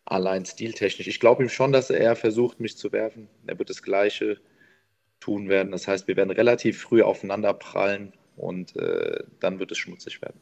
[0.05, 3.27] allein stiltechnisch, ich glaube ihm schon, dass er versucht, mich zu werfen.
[3.47, 4.39] Er wird das Gleiche
[5.19, 5.71] tun werden.
[5.71, 10.39] Das heißt, wir werden relativ früh aufeinander prallen und äh, dann wird es schmutzig werden.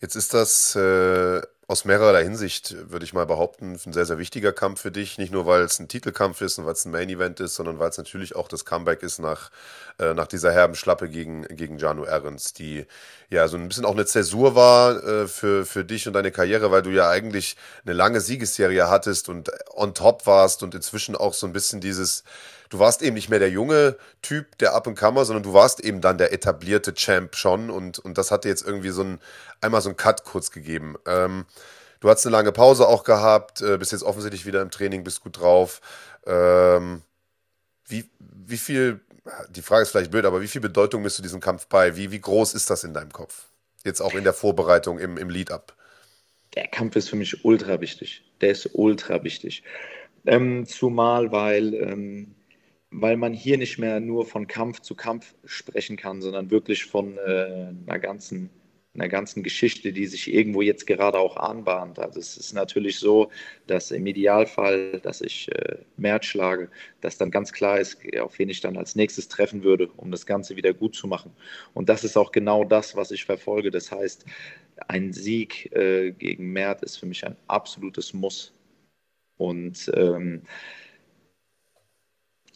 [0.00, 4.52] Jetzt ist das äh, aus mehrerer Hinsicht, würde ich mal behaupten, ein sehr, sehr wichtiger
[4.52, 5.16] Kampf für dich.
[5.16, 7.88] Nicht nur, weil es ein Titelkampf ist und weil es ein Main-Event ist, sondern weil
[7.90, 9.50] es natürlich auch das Comeback ist nach,
[9.98, 12.86] äh, nach dieser herben Schlappe gegen, gegen Janu Ahrens, die
[13.30, 16.70] ja so ein bisschen auch eine Zäsur war äh, für, für dich und deine Karriere,
[16.70, 21.32] weil du ja eigentlich eine lange Siegesserie hattest und on top warst und inzwischen auch
[21.32, 22.24] so ein bisschen dieses
[22.72, 26.16] du warst eben nicht mehr der junge Typ, der Up-and-Comer, sondern du warst eben dann
[26.16, 29.20] der etablierte Champ schon und, und das hat dir jetzt irgendwie so ein,
[29.60, 30.96] einmal so einen Cut kurz gegeben.
[31.06, 31.44] Ähm,
[32.00, 35.20] du hast eine lange Pause auch gehabt, äh, bist jetzt offensichtlich wieder im Training, bist
[35.20, 35.82] gut drauf.
[36.26, 37.02] Ähm,
[37.88, 39.00] wie, wie viel,
[39.50, 41.94] die Frage ist vielleicht blöd, aber wie viel Bedeutung misst du diesem Kampf bei?
[41.94, 43.48] Wie, wie groß ist das in deinem Kopf?
[43.84, 45.76] Jetzt auch in der Vorbereitung, im, im Lead-Up.
[46.54, 48.24] Der Kampf ist für mich ultra wichtig.
[48.40, 49.62] Der ist ultra wichtig.
[50.24, 52.34] Ähm, zumal, weil, ähm,
[52.92, 57.18] weil man hier nicht mehr nur von Kampf zu Kampf sprechen kann, sondern wirklich von
[57.18, 58.50] äh, einer ganzen
[58.94, 61.98] einer ganzen Geschichte, die sich irgendwo jetzt gerade auch anbahnt.
[61.98, 63.30] Also es ist natürlich so,
[63.66, 66.68] dass im Idealfall, dass ich äh, März schlage,
[67.00, 70.26] dass dann ganz klar ist, auf wen ich dann als nächstes treffen würde, um das
[70.26, 71.32] Ganze wieder gut zu machen.
[71.72, 73.70] Und das ist auch genau das, was ich verfolge.
[73.70, 74.26] Das heißt,
[74.88, 78.52] ein Sieg äh, gegen Mert ist für mich ein absolutes Muss.
[79.38, 80.42] Und ähm,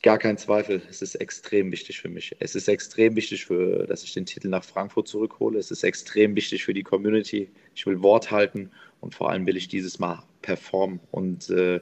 [0.02, 2.36] Gar kein Zweifel, es ist extrem wichtig für mich.
[2.38, 5.58] Es ist extrem wichtig, für, dass ich den Titel nach Frankfurt zurückhole.
[5.58, 7.50] Es ist extrem wichtig für die Community.
[7.74, 8.70] Ich will Wort halten
[9.00, 11.00] und vor allem will ich dieses Mal performen.
[11.10, 11.80] Und äh,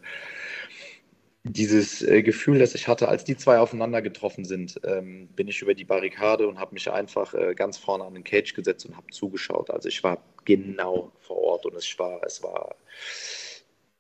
[1.42, 5.60] dieses äh, Gefühl, das ich hatte, als die zwei aufeinander getroffen sind, ähm, bin ich
[5.60, 8.96] über die Barrikade und habe mich einfach äh, ganz vorne an den Cage gesetzt und
[8.96, 9.70] habe zugeschaut.
[9.70, 12.76] Also ich war genau vor Ort und es war, es war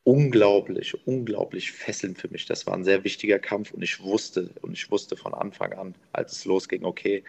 [0.04, 2.46] unglaublich, unglaublich fesselnd für mich.
[2.46, 5.94] Das war ein sehr wichtiger Kampf und ich wusste, und ich wusste von Anfang an,
[6.12, 7.24] als es losging, okay,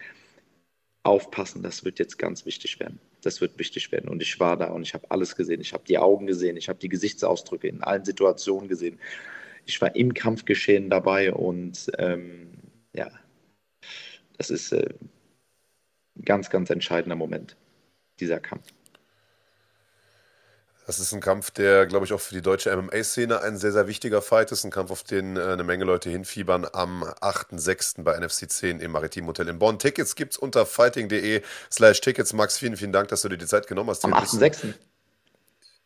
[1.02, 3.00] aufpassen, das wird jetzt ganz wichtig werden.
[3.22, 4.08] Das wird wichtig werden.
[4.08, 5.60] Und ich war da und ich habe alles gesehen.
[5.60, 8.98] Ich habe die Augen gesehen, ich habe die Gesichtsausdrücke in allen Situationen gesehen.
[9.64, 12.52] Ich war im Kampfgeschehen dabei und ähm,
[12.92, 13.10] ja,
[14.36, 14.94] das ist äh,
[16.16, 17.56] ein ganz, ganz entscheidender Moment,
[18.20, 18.75] dieser Kampf.
[20.86, 23.88] Das ist ein Kampf, der, glaube ich, auch für die deutsche MMA-Szene ein sehr, sehr
[23.88, 24.62] wichtiger Fight ist.
[24.62, 28.04] Ein Kampf, auf den äh, eine Menge Leute hinfiebern am 8.6.
[28.04, 29.80] bei NFC 10 im Maritim Hotel in Bonn.
[29.80, 32.32] Tickets gibt es unter fighting.de slash Tickets.
[32.32, 34.04] Max, vielen, vielen Dank, dass du dir die Zeit genommen hast.
[34.04, 34.74] Am 8.6.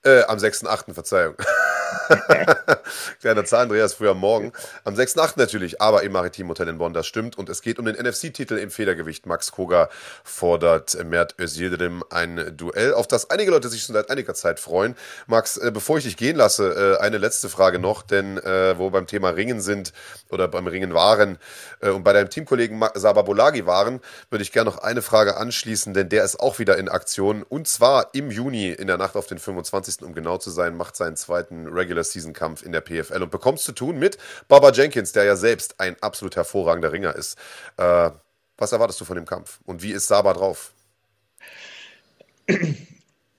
[0.05, 1.35] Äh, am 6.8., Verzeihung.
[3.21, 4.53] Kleiner Zahl, Andreas, früher morgen.
[4.85, 5.35] Am 6.8.
[5.37, 7.39] natürlich, aber im Maritim Hotel in Bonn, das stimmt.
[7.39, 9.27] Und es geht um den NFC-Titel im Federgewicht.
[9.27, 9.89] Max Koga
[10.25, 14.97] fordert Mert Özildirim ein Duell, auf das einige Leute sich schon seit einiger Zeit freuen.
[15.27, 18.87] Max, äh, bevor ich dich gehen lasse, äh, eine letzte Frage noch, denn äh, wo
[18.87, 19.93] wir beim Thema Ringen sind
[20.31, 21.39] oder beim Ringen waren
[21.81, 26.09] und bei deinem Teamkollegen Saba Bolagi waren, würde ich gerne noch eine Frage anschließen, denn
[26.09, 27.43] der ist auch wieder in Aktion.
[27.43, 30.03] Und zwar im Juni, in der Nacht auf den 25.
[30.03, 33.65] um genau zu sein, macht seinen zweiten Regular Season Kampf in der PFL und bekommst
[33.65, 34.19] zu tun mit
[34.49, 37.39] Baba Jenkins, der ja selbst ein absolut hervorragender Ringer ist.
[37.77, 38.11] Äh,
[38.57, 40.75] was erwartest du von dem Kampf und wie ist Saba drauf?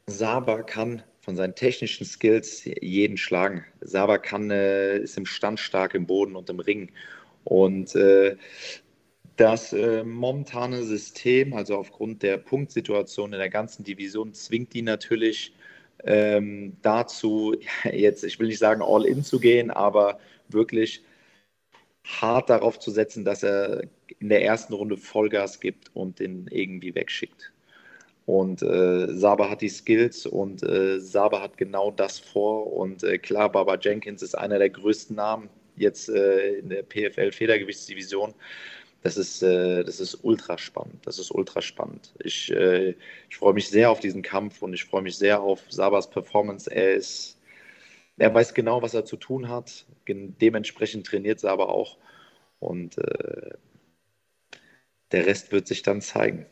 [0.08, 3.64] Saba kann von seinen technischen Skills jeden schlagen.
[3.82, 6.92] Saba kann, äh, ist im Stand stark im Boden und im Ring.
[7.44, 8.36] Und äh,
[9.38, 15.54] das äh, momentane System, also aufgrund der Punktsituation in der ganzen Division, zwingt die natürlich
[16.04, 17.56] ähm, dazu,
[17.92, 21.04] jetzt, ich will nicht sagen, all in zu gehen, aber wirklich
[22.04, 23.84] hart darauf zu setzen, dass er
[24.20, 27.52] in der ersten Runde Vollgas gibt und den irgendwie wegschickt.
[28.26, 32.72] Und äh, Saba hat die Skills und äh, Saba hat genau das vor.
[32.72, 38.34] Und äh, klar, Baba Jenkins ist einer der größten Namen jetzt äh, in der PFL-Federgewichtsdivision
[39.04, 41.06] das ist, äh, das ist ultra spannend.
[41.08, 42.14] Das ist ultra spannend.
[42.20, 42.96] Ich, äh,
[43.30, 46.70] ich freue mich sehr auf diesen Kampf und ich freue mich sehr auf Sabas Performance.
[46.70, 47.40] Er ist,
[48.18, 49.86] er weiß genau, was er zu tun hat.
[50.08, 51.98] Dementsprechend trainiert Saba auch.
[52.60, 53.56] Und äh,
[55.12, 56.46] der Rest wird sich dann zeigen.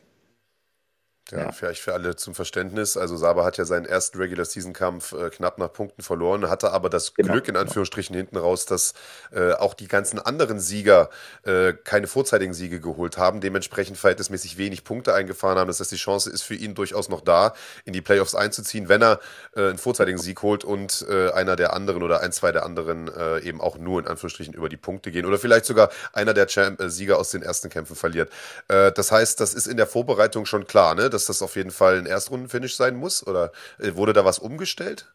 [1.30, 2.96] Ja, ja, vielleicht für alle zum Verständnis.
[2.96, 6.72] Also Saba hat ja seinen ersten Regular Season Kampf äh, knapp nach Punkten verloren, hatte
[6.72, 7.66] aber das genau, Glück in genau.
[7.66, 8.94] Anführungsstrichen hinten raus, dass
[9.32, 11.10] äh, auch die ganzen anderen Sieger
[11.44, 15.68] äh, keine vorzeitigen Siege geholt haben, dementsprechend verhältnismäßig wenig Punkte eingefahren haben.
[15.68, 17.54] Das heißt, die Chance ist für ihn durchaus noch da,
[17.84, 19.20] in die Playoffs einzuziehen, wenn er
[19.54, 23.08] äh, einen vorzeitigen Sieg holt und äh, einer der anderen oder ein, zwei der anderen
[23.08, 26.46] äh, eben auch nur in Anführungsstrichen über die Punkte gehen oder vielleicht sogar einer der
[26.46, 28.30] Champ Sieger aus den ersten Kämpfen verliert.
[28.68, 31.10] das heißt, das ist in der Vorbereitung schon klar, ne?
[31.28, 33.26] Dass das auf jeden Fall ein Erstrundenfinish sein muss?
[33.26, 35.12] Oder äh, wurde da was umgestellt?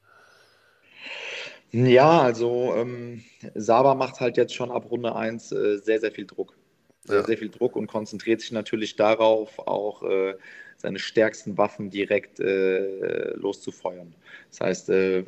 [1.72, 6.26] Ja, also ähm, Saba macht halt jetzt schon ab Runde 1 äh, sehr, sehr viel
[6.26, 6.56] Druck.
[7.03, 7.26] Sehr, ja.
[7.26, 10.36] sehr viel Druck und konzentriert sich natürlich darauf, auch äh,
[10.78, 14.16] seine stärksten Waffen direkt äh, loszufeuern.
[14.51, 15.24] Das heißt, äh,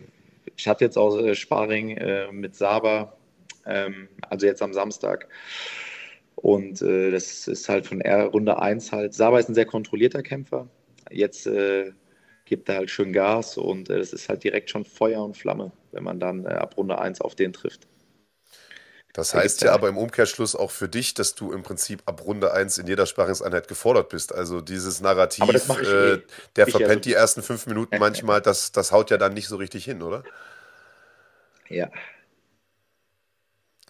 [0.55, 1.99] ich hatte jetzt auch äh, Sparring
[2.32, 3.17] mit Saba,
[3.65, 5.28] ähm, also jetzt am Samstag.
[6.38, 9.13] Und äh, das ist halt von R Runde 1 halt.
[9.15, 10.67] Saba ist ein sehr kontrollierter Kämpfer.
[11.09, 11.91] Jetzt äh,
[12.45, 15.71] gibt er halt schön Gas und äh, das ist halt direkt schon Feuer und Flamme,
[15.91, 17.88] wenn man dann äh, ab Runde 1 auf den trifft.
[19.13, 22.53] Das heißt ja aber im Umkehrschluss auch für dich, dass du im Prinzip ab Runde
[22.53, 24.31] 1 in jeder Sparringseinheit gefordert bist.
[24.31, 26.21] Also dieses Narrativ, äh, eh.
[26.55, 29.47] der ich verpennt also die ersten fünf Minuten manchmal, das, das haut ja dann nicht
[29.47, 30.23] so richtig hin, oder?
[31.67, 31.89] Ja.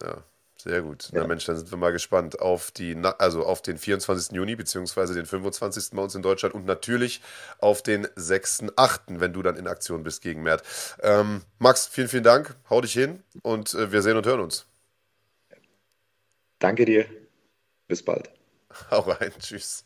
[0.00, 0.24] Ja.
[0.60, 1.10] Sehr gut.
[1.12, 1.20] Ja.
[1.20, 4.32] Na Mensch, dann sind wir mal gespannt auf die, also auf den 24.
[4.32, 5.90] Juni beziehungsweise den 25.
[5.92, 7.22] bei uns in Deutschland und natürlich
[7.60, 10.64] auf den 6.8., wenn du dann in Aktion bist gegen Mert.
[11.00, 12.56] Ähm, Max, vielen, vielen Dank.
[12.68, 14.66] Hau dich hin und äh, wir sehen und hören uns.
[16.58, 17.06] Danke dir.
[17.86, 18.28] Bis bald.
[18.90, 19.32] Hau rein.
[19.38, 19.84] Tschüss.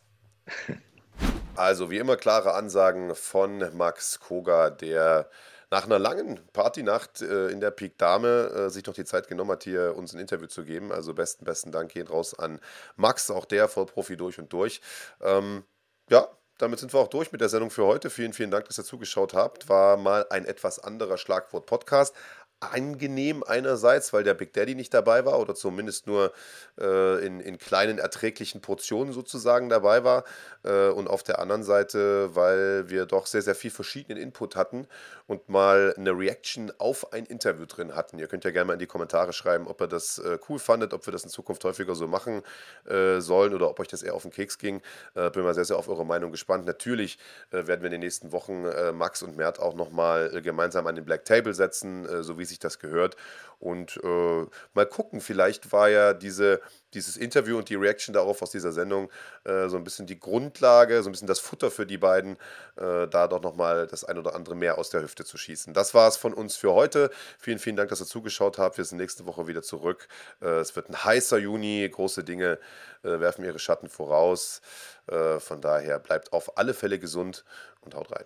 [1.55, 5.29] Also wie immer klare Ansagen von Max Koga, der
[5.73, 9.53] nach einer langen Partynacht äh, in der Peak Dame äh, sich noch die Zeit genommen
[9.53, 10.93] hat, hier uns ein Interview zu geben.
[10.93, 12.61] Also besten, besten Dank geht raus an
[12.97, 14.83] Max, auch der Vollprofi durch und durch.
[15.23, 15.64] Ähm,
[16.11, 18.11] ja, damit sind wir auch durch mit der Sendung für heute.
[18.11, 19.70] Vielen, vielen Dank, dass ihr zugeschaut habt.
[19.70, 22.14] War mal ein etwas anderer Schlagwort-Podcast
[22.62, 26.32] angenehm einerseits, weil der Big Daddy nicht dabei war oder zumindest nur
[26.80, 30.24] äh, in, in kleinen erträglichen Portionen sozusagen dabei war
[30.62, 34.86] äh, und auf der anderen Seite, weil wir doch sehr, sehr viel verschiedenen Input hatten
[35.26, 38.18] und mal eine Reaction auf ein Interview drin hatten.
[38.18, 40.94] Ihr könnt ja gerne mal in die Kommentare schreiben, ob ihr das äh, cool fandet,
[40.94, 42.42] ob wir das in Zukunft häufiger so machen
[42.86, 44.82] äh, sollen oder ob euch das eher auf den Keks ging.
[45.14, 46.66] Äh, bin mal sehr, sehr auf eure Meinung gespannt.
[46.66, 47.18] Natürlich
[47.50, 51.04] äh, werden wir in den nächsten Wochen Max und Mert auch nochmal gemeinsam an den
[51.04, 53.16] Black Table setzen, so wie sich das gehört.
[53.59, 56.61] Und äh, mal gucken, vielleicht war ja diese,
[56.94, 59.09] dieses Interview und die Reaction darauf aus dieser Sendung
[59.44, 62.36] äh, so ein bisschen die Grundlage, so ein bisschen das Futter für die beiden,
[62.76, 65.74] äh, da doch nochmal das ein oder andere mehr aus der Hüfte zu schießen.
[65.74, 67.11] Das war es von uns für heute.
[67.38, 68.78] Vielen, vielen Dank, dass ihr zugeschaut habt.
[68.78, 70.09] Wir sind nächste Woche wieder zurück.
[70.40, 72.59] Äh, es wird ein heißer Juni, große Dinge
[73.05, 74.61] äh, werfen ihre Schatten voraus.
[75.07, 77.44] Äh, von daher bleibt auf alle Fälle gesund
[77.80, 78.24] und haut rein.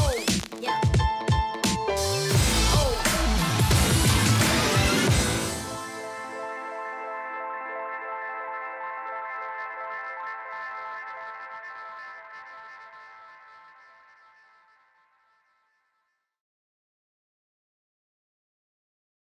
[0.00, 0.97] Oh, yeah.